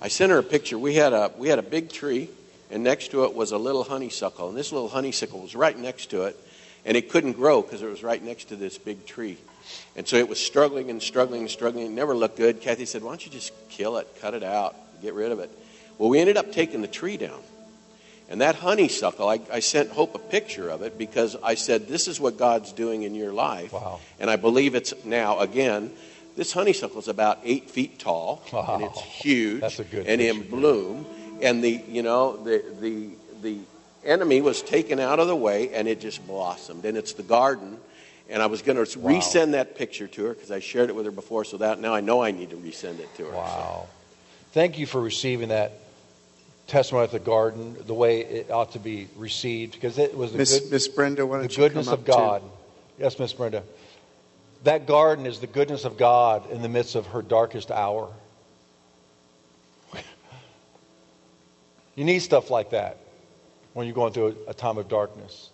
I 0.03 0.09
sent 0.09 0.33
her 0.33 0.39
a 0.39 0.43
picture. 0.43 0.79
We 0.79 0.95
had 0.95 1.13
a 1.13 1.33
we 1.39 1.49
had 1.49 1.59
a 1.59 1.63
big 1.63 1.91
tree, 1.91 2.29
and 2.71 2.83
next 2.83 3.13
to 3.13 3.25
it 3.25 3.35
was 3.35 3.53
a 3.53 3.59
little 3.59 3.85
honeysuckle, 3.85 4.49
and 4.49 4.57
this 4.57 4.73
little 4.73 4.89
honeysuckle 4.89 5.41
was 5.41 5.55
right 5.55 5.79
next 5.79 6.11
to 6.11 6.25
it, 6.25 6.37
and 6.85 6.97
it 6.97 7.11
couldn't 7.11 7.33
grow 7.33 7.63
because 7.63 7.83
it 7.83 7.89
was 7.89 8.03
right 8.03 8.23
next 8.23 8.47
to 8.47 8.57
this 8.57 8.79
big 8.79 9.07
tree. 9.07 9.39
And 9.97 10.07
so 10.07 10.17
it 10.17 10.29
was 10.29 10.41
struggling 10.41 10.91
and 10.91 11.03
struggling 11.03 11.43
and 11.43 11.51
struggling. 11.51 11.87
It 11.87 11.91
never 11.91 12.17
looked 12.17 12.37
good. 12.37 12.61
Kathy 12.61 12.87
said, 12.87 13.03
Why 13.03 13.11
don't 13.11 13.25
you 13.25 13.31
just 13.31 13.53
kill 13.69 13.99
it, 13.99 14.09
cut 14.21 14.35
it 14.35 14.43
out, 14.43 14.75
get 15.03 15.15
rid 15.15 15.33
of 15.33 15.39
it? 15.39 15.51
Well, 15.99 16.09
we 16.09 16.19
ended 16.19 16.37
up 16.37 16.53
taking 16.53 16.81
the 16.81 16.89
tree 16.89 17.17
down. 17.17 17.41
And 18.31 18.41
that 18.41 18.55
honeysuckle, 18.55 19.29
I, 19.29 19.41
I 19.53 19.59
sent 19.59 19.91
Hope 19.91 20.15
a 20.15 20.19
picture 20.19 20.69
of 20.71 20.83
it 20.83 20.97
because 20.97 21.37
I 21.43 21.55
said, 21.57 21.89
This 21.89 22.07
is 22.09 22.21
what 22.21 22.39
God's 22.39 22.73
doing 22.73 23.03
in 23.03 23.15
your 23.15 23.33
life. 23.33 23.73
Wow. 23.73 23.99
And 24.21 24.31
I 24.31 24.37
believe 24.37 24.75
it's 24.77 24.95
now, 25.05 25.41
again, 25.41 25.91
this 26.37 26.53
honeysuckle 26.53 27.01
is 27.01 27.09
about 27.09 27.41
eight 27.45 27.69
feet 27.69 27.99
tall. 27.99 28.43
And 28.53 28.83
it's 28.85 29.01
huge. 29.01 29.61
That's 29.61 29.81
a 29.81 29.85
good 29.85 30.07
And 30.07 30.21
in 30.21 30.37
picture. 30.43 30.51
bloom. 30.51 31.07
And 31.43 31.63
the, 31.65 31.83
you 31.89 32.03
know, 32.03 32.37
the, 32.37 32.63
the, 32.81 33.09
the 33.43 33.59
enemy 34.05 34.41
was 34.43 34.63
taken 34.63 35.01
out 35.01 35.19
of 35.19 35.27
the 35.27 35.35
way 35.37 35.75
and 35.75 35.89
it 35.89 36.01
just 36.01 36.25
blossomed. 36.27 36.85
And 36.85 36.97
it's 36.97 37.15
the 37.15 37.25
garden. 37.25 37.79
And 38.29 38.41
I 38.41 38.47
was 38.47 38.63
going 38.63 38.77
to 38.85 38.99
Wow. 39.01 39.11
resend 39.11 39.53
that 39.53 39.75
picture 39.75 40.07
to 40.07 40.25
her 40.27 40.35
because 40.35 40.53
I 40.53 40.61
shared 40.61 40.89
it 40.89 40.95
with 40.95 41.05
her 41.05 41.11
before. 41.11 41.45
So 41.45 41.57
that 41.57 41.81
now 41.81 41.95
I 41.95 42.01
know 42.01 42.23
I 42.23 42.31
need 42.31 42.51
to 42.51 42.57
resend 42.57 43.01
it 43.01 43.13
to 43.17 43.25
her. 43.25 43.35
Wow. 43.37 43.89
Thank 44.53 44.79
you 44.79 44.87
for 44.87 45.01
receiving 45.01 45.49
that 45.49 45.73
testimony 46.71 47.05
at 47.05 47.11
the 47.11 47.19
garden 47.19 47.77
the 47.87 47.95
way 47.95 48.21
it 48.21 48.51
ought 48.51 48.73
to 48.73 48.79
be 48.79 49.09
received 49.17 49.73
because 49.73 49.99
it 49.99 50.17
was 50.17 50.33
the, 50.33 50.39
Miss, 50.39 50.61
good, 50.61 50.71
Miss 50.71 50.89
Brenda, 50.89 51.27
the 51.27 51.49
goodness 51.49 51.89
of? 51.89 52.05
God. 52.05 52.43
Yes, 52.99 53.19
Miss 53.19 53.33
Brenda. 53.33 53.63
That 54.65 54.87
garden 54.87 55.27
is 55.27 55.41
the 55.41 55.47
goodness 55.47 55.85
of 55.85 55.99
God 55.99 56.51
in 56.51 56.63
the 56.63 56.69
midst 56.69 56.95
of 56.95 57.07
her 57.09 57.23
darkest 57.23 57.71
hour. 57.71 58.13
You 61.97 62.05
need 62.05 62.21
stuff 62.21 62.51
like 62.51 62.71
that 62.71 62.97
when 63.75 63.87
you're 63.87 63.95
going 63.95 64.13
through 64.13 64.37
a, 64.47 64.51
a 64.53 64.55
time 64.55 64.79
of 64.79 64.89
darkness. 64.89 65.51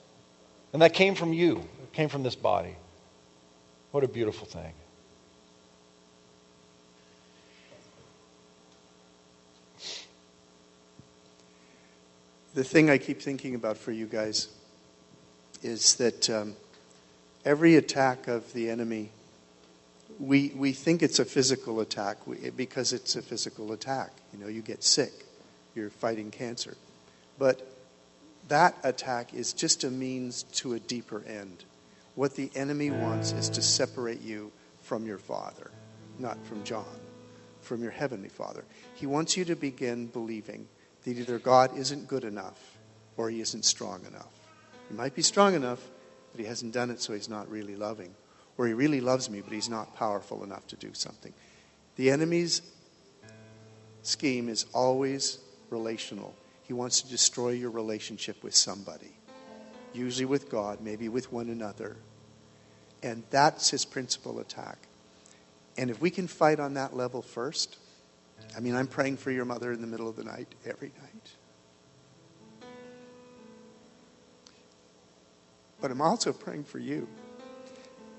And 0.72 0.83
that 0.83 0.92
came 0.92 1.14
from 1.14 1.33
you, 1.33 1.57
it 1.83 1.92
came 1.92 2.09
from 2.09 2.22
this 2.22 2.37
body. 2.37 2.76
What 3.90 4.05
a 4.05 4.09
beautiful 4.09 4.46
thing. 4.46 4.72
The 12.56 12.64
thing 12.64 12.88
I 12.88 12.96
keep 12.96 13.20
thinking 13.20 13.54
about 13.54 13.76
for 13.76 13.92
you 13.92 14.06
guys 14.06 14.48
is 15.62 15.96
that 15.96 16.30
um, 16.30 16.56
every 17.44 17.76
attack 17.76 18.28
of 18.28 18.50
the 18.54 18.70
enemy, 18.70 19.10
we, 20.18 20.54
we 20.56 20.72
think 20.72 21.02
it's 21.02 21.18
a 21.18 21.26
physical 21.26 21.80
attack 21.80 22.16
because 22.56 22.94
it's 22.94 23.14
a 23.14 23.20
physical 23.20 23.72
attack. 23.72 24.10
You 24.32 24.38
know, 24.38 24.48
you 24.48 24.62
get 24.62 24.82
sick, 24.82 25.12
you're 25.74 25.90
fighting 25.90 26.30
cancer. 26.30 26.78
But 27.38 27.70
that 28.48 28.74
attack 28.82 29.34
is 29.34 29.52
just 29.52 29.84
a 29.84 29.90
means 29.90 30.44
to 30.54 30.72
a 30.72 30.80
deeper 30.80 31.22
end. 31.26 31.62
What 32.14 32.36
the 32.36 32.50
enemy 32.54 32.90
wants 32.90 33.32
is 33.32 33.50
to 33.50 33.60
separate 33.60 34.22
you 34.22 34.50
from 34.80 35.04
your 35.04 35.18
Father, 35.18 35.70
not 36.18 36.38
from 36.46 36.64
John, 36.64 36.86
from 37.60 37.82
your 37.82 37.92
Heavenly 37.92 38.30
Father. 38.30 38.64
He 38.94 39.04
wants 39.04 39.36
you 39.36 39.44
to 39.44 39.56
begin 39.56 40.06
believing 40.06 40.68
that 41.06 41.16
either 41.18 41.38
God 41.38 41.78
isn't 41.78 42.08
good 42.08 42.24
enough 42.24 42.60
or 43.16 43.30
He 43.30 43.40
isn't 43.40 43.64
strong 43.64 44.04
enough. 44.06 44.32
He 44.88 44.94
might 44.94 45.14
be 45.14 45.22
strong 45.22 45.54
enough, 45.54 45.80
but 46.32 46.40
He 46.40 46.46
hasn't 46.46 46.74
done 46.74 46.90
it, 46.90 47.00
so 47.00 47.14
He's 47.14 47.28
not 47.28 47.48
really 47.48 47.76
loving. 47.76 48.12
Or 48.58 48.66
He 48.66 48.74
really 48.74 49.00
loves 49.00 49.30
me, 49.30 49.40
but 49.40 49.52
He's 49.52 49.68
not 49.68 49.94
powerful 49.94 50.42
enough 50.42 50.66
to 50.66 50.76
do 50.76 50.90
something. 50.92 51.32
The 51.94 52.10
enemy's 52.10 52.60
scheme 54.02 54.48
is 54.48 54.66
always 54.74 55.38
relational. 55.70 56.34
He 56.64 56.72
wants 56.72 57.02
to 57.02 57.08
destroy 57.08 57.50
your 57.50 57.70
relationship 57.70 58.42
with 58.42 58.56
somebody, 58.56 59.16
usually 59.94 60.26
with 60.26 60.50
God, 60.50 60.80
maybe 60.80 61.08
with 61.08 61.32
one 61.32 61.50
another. 61.50 61.96
And 63.04 63.22
that's 63.30 63.70
his 63.70 63.84
principal 63.84 64.40
attack. 64.40 64.78
And 65.78 65.88
if 65.88 66.00
we 66.00 66.10
can 66.10 66.26
fight 66.26 66.58
on 66.58 66.74
that 66.74 66.96
level 66.96 67.22
first, 67.22 67.76
I 68.54 68.61
mean, 68.61 68.74
I'm 68.74 68.87
praying 68.87 69.16
for 69.16 69.30
your 69.30 69.44
mother 69.44 69.72
in 69.72 69.80
the 69.80 69.87
middle 69.87 70.09
of 70.09 70.16
the 70.16 70.24
night 70.24 70.54
every 70.64 70.92
night. 71.02 71.30
But 75.80 75.90
I'm 75.90 76.00
also 76.00 76.32
praying 76.32 76.64
for 76.64 76.78
you 76.78 77.09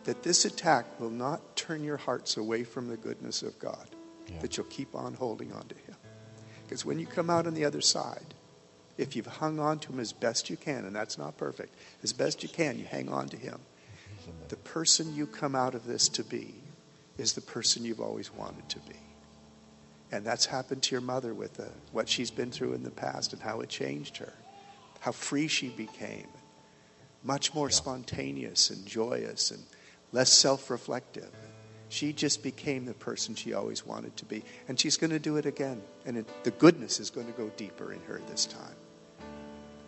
that 0.04 0.24
this 0.24 0.46
attack 0.46 1.00
will 1.00 1.10
not 1.10 1.56
turn 1.56 1.84
your 1.84 1.98
hearts 1.98 2.38
away 2.38 2.64
from 2.64 2.88
the 2.88 2.98
goodness 2.98 3.44
of 3.44 3.60
God, 3.60 3.88
Yeah. 4.30 4.40
that 4.40 4.56
you'll 4.56 4.68
keep 4.68 4.96
on 4.96 5.16
holding 5.16 5.52
on 5.52 5.68
to 5.68 5.76
Him. 5.76 5.96
Because 6.64 6.86
when 6.86 7.00
you 7.00 7.06
come 7.06 7.30
out 7.30 7.48
on 7.48 7.54
the 7.54 7.66
other 7.66 7.82
side, 7.82 8.34
if 8.98 9.16
you've 9.16 9.26
hung 9.26 9.60
on 9.60 9.80
to 9.80 9.92
Him 9.92 10.00
as 10.00 10.14
best 10.14 10.50
you 10.50 10.58
can, 10.58 10.86
and 10.86 10.96
that's 10.96 11.18
not 11.18 11.38
perfect, 11.38 11.76
as 12.04 12.14
best 12.14 12.42
you 12.44 12.50
can, 12.50 12.80
you 12.80 12.86
hang 12.86 13.10
on 13.10 13.28
to 13.30 13.38
Him. 13.38 13.60
The 14.50 14.58
person 14.58 15.14
you 15.16 15.28
come 15.28 15.56
out 15.56 15.76
of 15.76 15.86
this 15.86 16.08
to 16.10 16.24
be 16.24 16.56
is 17.18 17.34
the 17.34 17.42
person 17.42 17.84
you've 17.84 18.02
always 18.02 18.32
wanted 18.34 18.70
to 18.70 18.80
be. 18.80 18.96
And 20.12 20.26
that's 20.26 20.46
happened 20.46 20.84
to 20.84 20.96
your 20.96 21.02
mother 21.02 21.34
with 21.34 21.60
uh, 21.60 21.66
what 21.92 22.08
she's 22.08 22.32
been 22.32 22.52
through 22.52 22.74
in 22.74 22.84
the 22.84 22.92
past 22.92 23.34
and 23.34 23.42
how 23.42 23.60
it 23.60 23.70
changed 23.70 24.18
her, 24.18 24.34
how 25.02 25.12
free 25.12 25.48
she 25.48 25.70
became, 25.70 26.28
much 27.24 27.54
more 27.54 27.70
spontaneous 27.70 28.70
and 28.70 28.86
joyous 28.86 29.52
and 29.52 29.62
less 30.14 30.32
self 30.32 30.70
reflective. 30.70 31.30
She 31.90 32.12
just 32.14 32.44
became 32.44 32.86
the 32.86 32.94
person 32.94 33.34
she 33.36 33.54
always 33.54 33.86
wanted 33.86 34.16
to 34.18 34.26
be. 34.26 34.44
And 34.68 34.78
she's 34.80 34.98
going 34.98 35.12
to 35.12 35.20
do 35.20 35.38
it 35.38 35.46
again. 35.46 35.82
And 36.06 36.18
it, 36.18 36.44
the 36.44 36.52
goodness 36.52 37.00
is 37.00 37.10
going 37.10 37.28
to 37.28 37.34
go 37.34 37.50
deeper 37.56 37.94
in 37.94 38.02
her 38.02 38.20
this 38.30 38.46
time. 38.46 38.76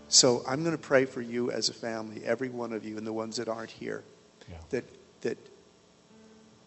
So 0.07 0.41
I'm 0.47 0.63
going 0.63 0.75
to 0.75 0.81
pray 0.81 1.05
for 1.05 1.21
you 1.21 1.51
as 1.51 1.69
a 1.69 1.73
family, 1.73 2.23
every 2.25 2.49
one 2.49 2.73
of 2.73 2.83
you, 2.85 2.97
and 2.97 3.05
the 3.05 3.13
ones 3.13 3.35
that 3.35 3.47
aren't 3.47 3.69
here, 3.69 4.03
Yeah. 4.49 4.55
that, 4.71 4.85
that 5.21 5.37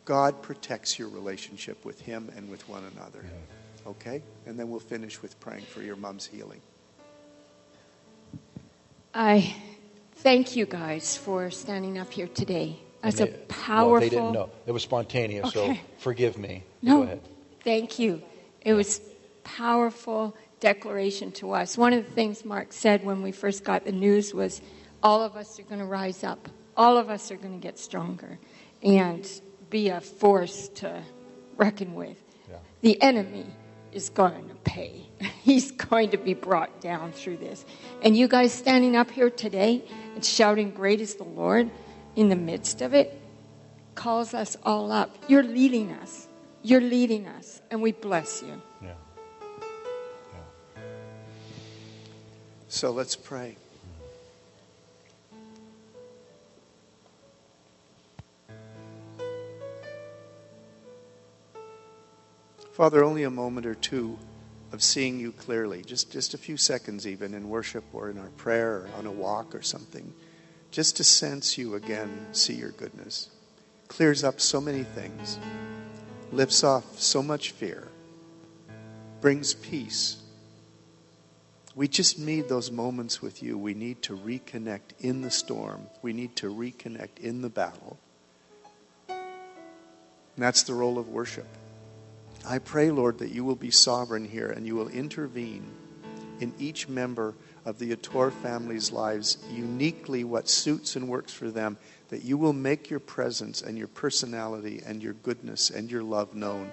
God 0.05 0.43
protects 0.43 0.99
your 0.99 1.09
relationship 1.09 1.85
with 1.85 2.01
Him 2.01 2.31
and 2.37 2.49
with 2.51 2.69
one 2.69 2.85
another. 2.97 3.25
Okay? 3.87 4.23
And 4.47 4.59
then 4.59 4.69
we'll 4.71 4.81
finish 4.81 5.23
with 5.23 5.39
praying 5.41 5.65
for 5.65 5.83
your 5.83 5.97
mom's 5.97 6.27
healing. 6.27 6.61
I 9.15 9.55
thank 10.17 10.57
you 10.57 10.67
guys 10.67 11.17
for 11.17 11.51
standing 11.51 11.99
up 11.99 12.13
here 12.13 12.29
today. 12.29 12.79
That's 13.03 13.21
a 13.21 13.27
they- 13.27 13.33
powerful. 13.49 13.91
Well, 13.93 14.01
they 14.01 14.09
didn't 14.09 14.33
know. 14.33 14.51
It 14.67 14.73
was 14.73 14.83
spontaneous, 14.83 15.53
so 15.53 15.65
Okay. 15.65 15.81
forgive 15.99 16.39
me. 16.39 16.63
No, 16.81 16.99
Go 16.99 17.03
ahead. 17.05 17.21
thank 17.65 17.99
you. 17.99 18.23
It 18.61 18.75
was 18.75 19.01
powerful 19.45 20.37
declaration 20.61 21.33
to 21.33 21.53
us. 21.53 21.77
One 21.77 21.93
of 21.93 22.05
the 22.07 22.13
things 22.13 22.45
Mark 22.45 22.73
said 22.73 23.05
when 23.05 23.23
we 23.23 23.33
first 23.33 23.65
got 23.65 23.85
the 23.85 23.93
news 23.93 24.33
was, 24.33 24.63
all 25.03 25.21
of 25.21 25.37
us 25.37 25.59
are 25.59 25.65
going 25.65 25.81
to 25.81 25.85
rise 25.87 26.23
up. 26.23 26.49
All 26.77 26.97
of 26.97 27.11
us 27.11 27.31
are 27.33 27.37
going 27.37 27.53
to 27.53 27.63
get 27.63 27.79
stronger 27.79 28.39
and 28.83 29.29
be 29.73 29.89
a 29.89 30.01
force 30.01 30.69
to 30.69 31.03
reckon 31.57 31.95
with. 31.95 32.23
Yeah. 32.49 32.59
The 32.83 33.03
enemy 33.03 33.47
is 33.91 34.11
going 34.11 34.49
to 34.49 34.55
pay. 34.57 35.09
He's 35.43 35.73
going 35.73 36.11
to 36.11 36.19
be 36.19 36.35
brought 36.35 36.81
down 36.81 37.11
through 37.11 37.39
this. 37.39 37.65
And 38.03 38.17
you 38.17 38.29
guys 38.29 38.53
standing 38.53 38.95
up 38.95 39.11
here 39.11 39.31
today 39.31 39.83
and 40.15 40.25
shouting, 40.25 40.71
Great 40.71 41.01
is 41.01 41.17
the 41.17 41.25
Lord, 41.25 41.71
in 42.15 42.29
the 42.29 42.37
midst 42.37 42.83
of 42.83 42.93
it, 42.93 43.19
calls 43.95 44.35
us 44.35 44.57
all 44.63 44.93
up. 44.93 45.17
You're 45.27 45.43
leading 45.43 45.91
us. 45.93 46.29
You're 46.63 46.83
leading 46.83 47.27
us. 47.27 47.63
And 47.71 47.81
we 47.81 47.93
bless 47.93 48.43
you. 48.43 48.61
Yeah. 48.83 48.93
So 52.69 52.91
let's 52.91 53.17
pray. 53.17 53.57
Father, 62.73 63.05
only 63.05 63.25
a 63.25 63.31
moment 63.31 63.67
or 63.67 63.75
two 63.75 64.19
of 64.73 64.83
seeing 64.83 65.21
you 65.21 65.31
clearly, 65.33 65.83
just, 65.83 66.11
just 66.11 66.33
a 66.33 66.39
few 66.39 66.57
seconds 66.57 67.07
even 67.07 67.35
in 67.35 67.51
worship 67.51 67.85
or 67.93 68.09
in 68.09 68.19
our 68.19 68.31
prayer 68.39 68.77
or 68.77 68.89
on 68.97 69.05
a 69.05 69.13
walk 69.13 69.55
or 69.55 69.61
something, 69.61 70.15
just 70.71 70.97
to 70.97 71.05
sense 71.05 71.59
you 71.59 71.75
again, 71.75 72.29
see 72.33 72.55
your 72.55 72.71
goodness, 72.71 73.29
clears 73.89 74.25
up 74.25 74.41
so 74.41 74.59
many 74.59 74.85
things, 74.85 75.39
lifts 76.33 76.65
off 76.65 76.99
so 76.99 77.23
much 77.23 77.51
fear, 77.51 77.89
brings 79.21 79.53
peace. 79.53 80.17
We 81.75 81.89
just 81.89 82.19
need 82.19 82.49
those 82.49 82.71
moments 82.71 83.21
with 83.21 83.43
you. 83.43 83.59
We 83.59 83.75
need 83.75 84.01
to 84.03 84.17
reconnect 84.17 84.99
in 85.01 85.21
the 85.21 85.31
storm. 85.31 85.89
We 86.01 86.15
need 86.15 86.37
to 86.37 86.53
reconnect 86.53 87.19
in 87.21 87.43
the 87.43 87.51
battle. 87.51 87.99
And 89.09 89.19
that's 90.37 90.63
the 90.63 90.75
role 90.75 90.99
of 90.99 91.09
worship. 91.09 91.47
I 92.45 92.59
pray, 92.59 92.91
Lord, 92.91 93.19
that 93.19 93.31
you 93.31 93.45
will 93.45 93.57
be 93.57 93.71
sovereign 93.71 94.25
here 94.25 94.51
and 94.51 94.67
you 94.67 94.75
will 94.75 94.89
intervene 94.89 95.65
in 96.41 96.53
each 96.59 96.89
member 96.89 97.35
of 97.65 97.79
the 97.79 97.91
Hector 97.91 98.33
family's 98.33 98.91
lives, 98.91 99.39
uniquely 99.53 100.25
what 100.25 100.49
suits 100.49 100.97
and 100.97 101.09
works 101.09 101.33
for 101.33 101.51
them, 101.51 101.79
that 102.09 102.25
you 102.25 102.37
will 102.37 102.53
make 102.53 102.91
your 102.91 103.01
presence 103.01 103.63
and 103.63 103.79
your 103.79 103.87
personality 103.87 104.83
and 104.85 105.03
your 105.03 105.13
goodness 105.13 105.71
and 105.71 105.91
your 105.91 106.03
love 106.03 106.35
known 106.35 106.73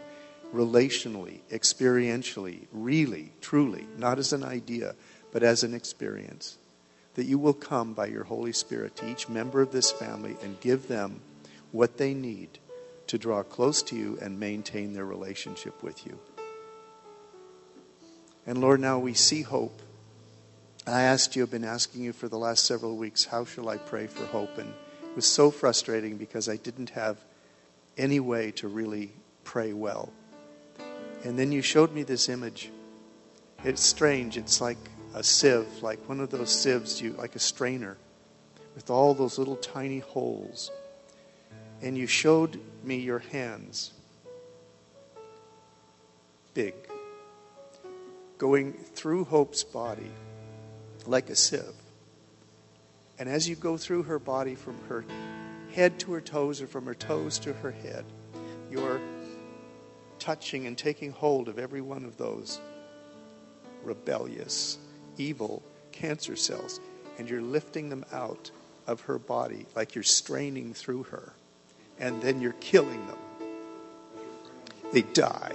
relationally, 0.53 1.39
experientially, 1.51 2.65
really, 2.71 3.31
truly, 3.39 3.85
not 3.97 4.17
as 4.17 4.33
an 4.33 4.43
idea, 4.43 4.95
but 5.31 5.43
as 5.43 5.63
an 5.63 5.75
experience. 5.75 6.57
That 7.13 7.25
you 7.25 7.37
will 7.37 7.53
come 7.53 7.93
by 7.93 8.07
your 8.07 8.23
Holy 8.23 8.53
Spirit 8.53 8.95
to 8.97 9.09
each 9.09 9.29
member 9.29 9.61
of 9.61 9.71
this 9.71 9.91
family 9.91 10.35
and 10.41 10.59
give 10.59 10.87
them 10.87 11.21
what 11.71 11.97
they 11.97 12.15
need 12.15 12.57
to 13.09 13.17
draw 13.17 13.41
close 13.41 13.81
to 13.81 13.95
you 13.95 14.19
and 14.21 14.39
maintain 14.39 14.93
their 14.93 15.05
relationship 15.05 15.81
with 15.81 16.05
you. 16.05 16.19
And 18.45 18.61
Lord, 18.61 18.79
now 18.79 18.99
we 18.99 19.15
see 19.15 19.41
hope. 19.41 19.81
I 20.85 21.01
asked 21.01 21.35
you, 21.35 21.43
I've 21.43 21.51
been 21.51 21.63
asking 21.63 22.03
you 22.03 22.13
for 22.13 22.27
the 22.27 22.37
last 22.37 22.65
several 22.65 22.95
weeks, 22.95 23.25
how 23.25 23.45
shall 23.45 23.67
I 23.67 23.77
pray 23.77 24.05
for 24.05 24.25
hope? 24.25 24.57
And 24.59 24.69
it 24.69 25.15
was 25.15 25.25
so 25.25 25.49
frustrating 25.49 26.17
because 26.17 26.47
I 26.47 26.57
didn't 26.57 26.91
have 26.91 27.17
any 27.97 28.19
way 28.19 28.51
to 28.51 28.67
really 28.67 29.11
pray 29.43 29.73
well. 29.73 30.11
And 31.23 31.37
then 31.37 31.51
you 31.51 31.63
showed 31.63 31.91
me 31.91 32.03
this 32.03 32.29
image. 32.29 32.69
It's 33.63 33.81
strange. 33.81 34.37
It's 34.37 34.61
like 34.61 34.77
a 35.15 35.23
sieve, 35.23 35.81
like 35.81 36.07
one 36.07 36.19
of 36.19 36.29
those 36.29 36.53
sieves, 36.53 37.01
you 37.01 37.13
like 37.13 37.35
a 37.35 37.39
strainer, 37.39 37.97
with 38.75 38.91
all 38.91 39.15
those 39.15 39.39
little 39.39 39.57
tiny 39.57 39.99
holes. 39.99 40.71
And 41.81 41.97
you 41.97 42.07
showed 42.07 42.59
me 42.83 42.97
your 42.97 43.19
hands, 43.19 43.93
big, 46.53 46.73
going 48.37 48.73
through 48.73 49.25
Hope's 49.25 49.63
body 49.63 50.11
like 51.05 51.29
a 51.29 51.35
sieve. 51.35 51.63
And 53.17 53.27
as 53.29 53.47
you 53.47 53.55
go 53.55 53.77
through 53.77 54.03
her 54.03 54.19
body 54.19 54.55
from 54.55 54.77
her 54.87 55.05
head 55.73 55.99
to 55.99 56.13
her 56.13 56.21
toes 56.21 56.61
or 56.61 56.67
from 56.67 56.85
her 56.85 56.95
toes 56.95 57.39
to 57.39 57.53
her 57.53 57.71
head, 57.71 58.05
you're 58.71 59.01
touching 60.19 60.67
and 60.67 60.77
taking 60.77 61.11
hold 61.11 61.47
of 61.47 61.59
every 61.59 61.81
one 61.81 62.05
of 62.05 62.17
those 62.17 62.59
rebellious, 63.83 64.77
evil 65.17 65.63
cancer 65.91 66.35
cells, 66.35 66.79
and 67.17 67.29
you're 67.29 67.41
lifting 67.41 67.89
them 67.89 68.05
out 68.11 68.51
of 68.87 69.01
her 69.01 69.19
body 69.19 69.65
like 69.75 69.95
you're 69.95 70.03
straining 70.03 70.73
through 70.73 71.03
her, 71.03 71.33
and 71.99 72.21
then 72.21 72.41
you're 72.41 72.55
killing 72.59 73.05
them. 73.07 73.17
They 74.91 75.01
die. 75.01 75.53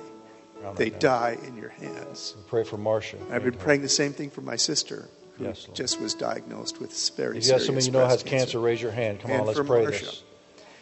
They 0.76 0.90
die 0.90 1.36
in 1.46 1.56
your 1.56 1.68
hands. 1.68 2.34
Pray 2.46 2.64
for 2.64 2.78
Marcia. 2.78 3.18
I've 3.30 3.44
been 3.44 3.52
praying 3.52 3.82
the 3.82 3.88
same 3.88 4.12
thing 4.12 4.30
for 4.30 4.40
my 4.40 4.56
sister, 4.56 5.08
who 5.36 5.44
Yes, 5.44 5.68
just 5.74 6.00
was 6.00 6.14
diagnosed 6.14 6.80
with 6.80 6.90
very 7.16 7.36
If 7.38 7.44
you 7.44 7.48
serious 7.48 7.66
somebody 7.66 7.86
you 7.86 7.92
know 7.92 8.06
has 8.06 8.22
breast 8.22 8.26
cancer, 8.26 8.60
raise 8.60 8.80
your 8.80 8.92
hand. 8.92 9.20
Come 9.20 9.32
on, 9.32 9.46
let's 9.46 9.58
pray 9.58 9.82
Marcia. 9.82 10.04
this. 10.04 10.22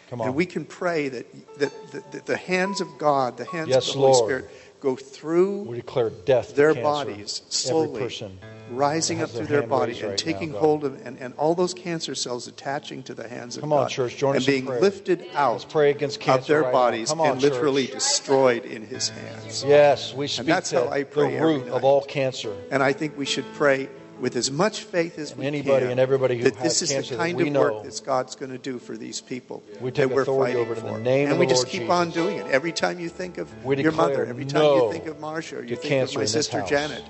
Come 0.09 0.20
on. 0.20 0.29
And 0.29 0.37
we 0.37 0.46
can 0.46 0.64
pray 0.66 1.09
that, 1.09 1.59
that, 1.59 1.72
that, 2.12 2.27
the 2.27 2.37
hands 2.37 2.81
of 2.81 2.88
God, 2.98 3.38
the 3.38 3.46
hands 3.46 3.70
Yes, 3.70 3.88
of 3.88 3.94
the 3.94 4.01
Holy 4.01 4.12
Lord. 4.12 4.25
Spirit, 4.29 4.51
go 4.79 4.94
through 4.94 5.62
we 5.62 5.77
declare 5.77 6.11
death 6.11 6.55
their 6.55 6.75
cancer. 6.75 6.83
bodies 6.83 7.66
Every 7.70 7.98
person 7.98 8.38
rising 8.70 9.20
up 9.22 9.31
through 9.31 9.46
their 9.46 9.61
their 9.61 9.68
body 9.68 9.98
and 9.98 10.11
right 10.11 10.18
taking 10.18 10.53
now, 10.53 10.59
hold 10.59 10.85
of, 10.85 11.05
and, 11.07 11.18
and 11.18 11.35
all 11.35 11.55
those 11.55 11.75
cancer 11.75 12.14
cells 12.14 12.46
attaching 12.46 13.03
to 13.05 13.14
the 13.14 13.29
hands 13.29 13.57
of 13.57 13.62
Come 13.62 13.70
God. 13.70 13.85
on, 13.85 13.88
church, 13.88 14.16
join 14.16 14.37
and 14.37 14.42
us 14.42 14.46
being 14.46 14.66
lifted 14.66 15.27
out 15.35 15.53
Let's 15.53 15.64
pray 15.66 15.90
against 15.90 16.16
of 16.16 16.22
cancer 16.22 16.53
their 16.53 16.62
right 16.62 16.72
bodies 16.72 17.11
on, 17.11 17.20
and 17.20 17.42
literally 17.42 17.87
destroyed 17.88 18.64
in 18.64 18.87
His 18.87 19.09
hands. 19.11 19.64
Yes, 19.64 20.14
we 20.14 20.27
speak 20.27 20.46
that's 20.46 20.70
how 20.70 20.88
I 20.88 21.01
the 21.01 21.07
pray 21.07 21.37
every 21.37 21.59
root 21.59 21.68
of 21.68 21.85
all 21.85 22.03
cancer. 22.03 22.55
And 22.70 22.83
I 22.83 22.92
think 22.92 23.16
we 23.18 23.27
should 23.27 23.44
pray 23.55 23.88
with 24.20 24.37
as 24.37 24.53
much 24.53 24.83
faith 24.85 25.18
as 25.18 25.33
And 25.33 25.40
we 25.40 25.46
anybody 25.46 25.81
can 25.81 25.90
and 25.92 26.01
everybody 26.01 26.38
who 26.38 26.44
that 26.44 26.55
has 26.57 26.79
this 26.79 26.83
is 26.83 26.92
cancer 26.92 27.16
the 27.16 27.18
kind 27.18 27.40
of 27.40 27.48
know. 27.48 27.61
work 27.61 27.83
that 27.83 28.01
God's 28.07 28.37
going 28.37 28.53
to 28.53 28.59
do 28.59 28.79
for 28.79 28.96
these 28.96 29.20
people. 29.20 29.64
We 29.81 29.90
take 29.90 30.09
that 30.09 30.14
we're 30.14 30.22
authority 30.22 30.53
fighting 30.55 30.62
over 30.62 30.72
it 30.75 30.79
in 30.79 30.85
the 30.85 30.92
for. 30.92 30.98
name 31.01 31.25
and 31.25 31.33
of 31.33 31.38
we 31.40 31.46
the 31.46 31.51
just 31.51 31.64
Lord 31.64 31.72
keep 31.72 31.81
Jesus. 31.83 31.92
on 31.92 32.11
doing 32.11 32.37
it. 32.38 32.46
Every 32.46 32.70
time 32.72 33.01
you 33.01 33.09
think 33.09 33.38
of 33.38 33.64
We 33.64 33.77
your 33.83 33.90
mother, 33.92 34.25
every 34.25 34.44
time 34.44 34.62
no 34.62 34.87
you 34.87 34.92
think 34.92 35.07
of 35.07 35.18
Marsha, 35.18 35.59
or 35.59 35.64
you 35.64 35.75
think 35.75 36.03
of 36.03 36.14
my 36.14 36.20
in 36.20 36.20
this 36.20 36.33
sister 36.33 36.61
house. 36.61 36.68
Janet, 36.68 37.03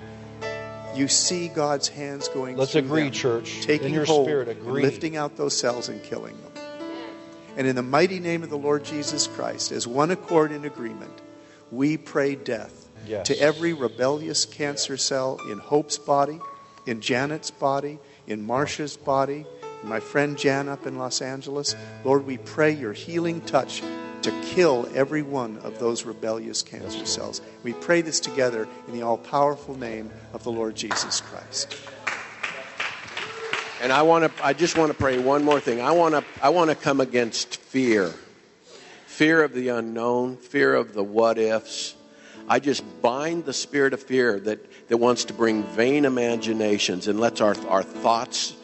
you 0.95 1.07
see 1.07 1.47
God's 1.47 1.87
hands 1.87 2.27
going 2.29 2.57
Let's 2.57 2.75
agree, 2.75 3.03
them, 3.03 3.11
church. 3.11 3.61
taking 3.61 3.93
hold, 4.05 4.25
spirit, 4.27 4.65
lifting 4.65 5.17
out 5.17 5.35
those 5.37 5.57
cells 5.57 5.89
and 5.89 6.01
killing 6.03 6.35
them. 6.41 6.51
And 7.57 7.67
in 7.67 7.75
the 7.75 7.83
mighty 7.83 8.19
name 8.19 8.43
of 8.43 8.49
the 8.49 8.57
Lord 8.57 8.83
Jesus 8.83 9.27
Christ, 9.27 9.71
as 9.71 9.87
one 9.87 10.11
accord 10.11 10.51
in 10.51 10.65
agreement, 10.65 11.21
we 11.71 11.97
pray 11.97 12.35
death 12.35 12.79
Yes. 13.05 13.27
to 13.27 13.37
every 13.39 13.73
rebellious 13.73 14.45
cancer 14.45 14.95
cell 14.95 15.37
in 15.51 15.59
Hope's 15.59 15.97
body, 15.97 16.39
in 16.85 17.01
Janet's 17.01 17.51
body, 17.51 17.99
in 18.27 18.45
Marcia's 18.45 18.95
body, 18.95 19.45
my 19.83 19.99
friend 19.99 20.37
Jan 20.37 20.69
up 20.69 20.87
in 20.87 20.97
Los 20.97 21.21
Angeles. 21.21 21.75
Lord, 22.05 22.25
we 22.25 22.37
pray 22.37 22.71
your 22.71 22.93
healing 22.93 23.41
touch 23.41 23.83
to 24.23 24.31
kill 24.41 24.89
every 24.95 25.21
one 25.21 25.57
of 25.59 25.79
those 25.79 26.03
rebellious 26.03 26.61
cancer 26.61 27.05
cells. 27.05 27.41
We 27.63 27.73
pray 27.73 28.01
this 28.01 28.19
together 28.19 28.67
in 28.87 28.93
the 28.93 29.01
all 29.01 29.17
powerful 29.17 29.77
name 29.77 30.09
of 30.33 30.43
the 30.43 30.51
Lord 30.51 30.75
Jesus 30.75 31.21
Christ. 31.21 31.77
And 33.81 33.91
I 33.91 34.01
want 34.03 34.25
to 34.25 34.45
I 34.45 34.53
just 34.53 34.77
want 34.77 34.91
to 34.91 34.97
pray 34.97 35.19
one 35.19 35.43
more 35.43 35.59
thing. 35.59 35.81
I 35.81 35.91
want 35.91 36.15
to 36.15 36.23
I 36.41 36.49
want 36.49 36.69
to 36.69 36.75
come 36.75 37.01
against 37.01 37.57
fear. 37.57 38.13
Fear 39.07 39.43
of 39.43 39.53
the 39.53 39.67
unknown, 39.69 40.37
fear 40.37 40.73
of 40.73 40.93
the 40.93 41.03
what 41.03 41.37
ifs. 41.37 41.95
I 42.47 42.59
just 42.59 42.83
bind 43.01 43.45
the 43.45 43.53
spirit 43.53 43.93
of 43.93 44.01
fear 44.01 44.39
that, 44.41 44.89
that 44.89 44.97
wants 44.97 45.25
to 45.25 45.33
bring 45.33 45.63
vain 45.63 46.05
imaginations 46.05 47.07
and 47.07 47.19
lets 47.19 47.39
our, 47.39 47.55
our 47.67 47.83
thoughts 47.83 48.55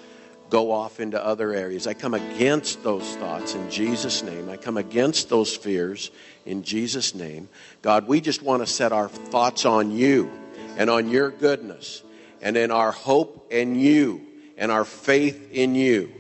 go 0.49 0.71
off 0.71 0.99
into 0.99 1.23
other 1.23 1.53
areas. 1.53 1.88
I 1.88 1.93
come 1.93 2.13
against 2.13 2.83
those 2.83 3.15
thoughts 3.17 3.53
in 3.55 3.69
Jesus' 3.69 4.23
name. 4.23 4.49
I 4.49 4.57
come 4.57 4.77
against 4.77 5.29
those 5.29 5.55
fears 5.55 6.12
in 6.45 6.63
Jesus' 6.63 7.13
name. 7.13 7.49
God, 7.81 8.07
we 8.07 8.21
just 8.21 8.41
want 8.41 8.62
to 8.63 8.67
set 8.67 8.91
our 8.91 9.09
thoughts 9.09 9.65
on 9.65 9.91
you 9.91 10.31
and 10.77 10.89
on 10.89 11.09
your 11.09 11.29
goodness 11.29 12.03
and 12.41 12.57
in 12.57 12.71
our 12.71 12.91
hope 12.91 13.47
in 13.51 13.75
you 13.75 14.25
and 14.57 14.71
our 14.71 14.85
faith 14.85 15.51
in 15.51 15.75
you. 15.75 16.12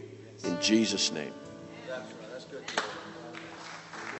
In 0.43 0.61
Jesus' 0.61 1.11
name. 1.11 1.33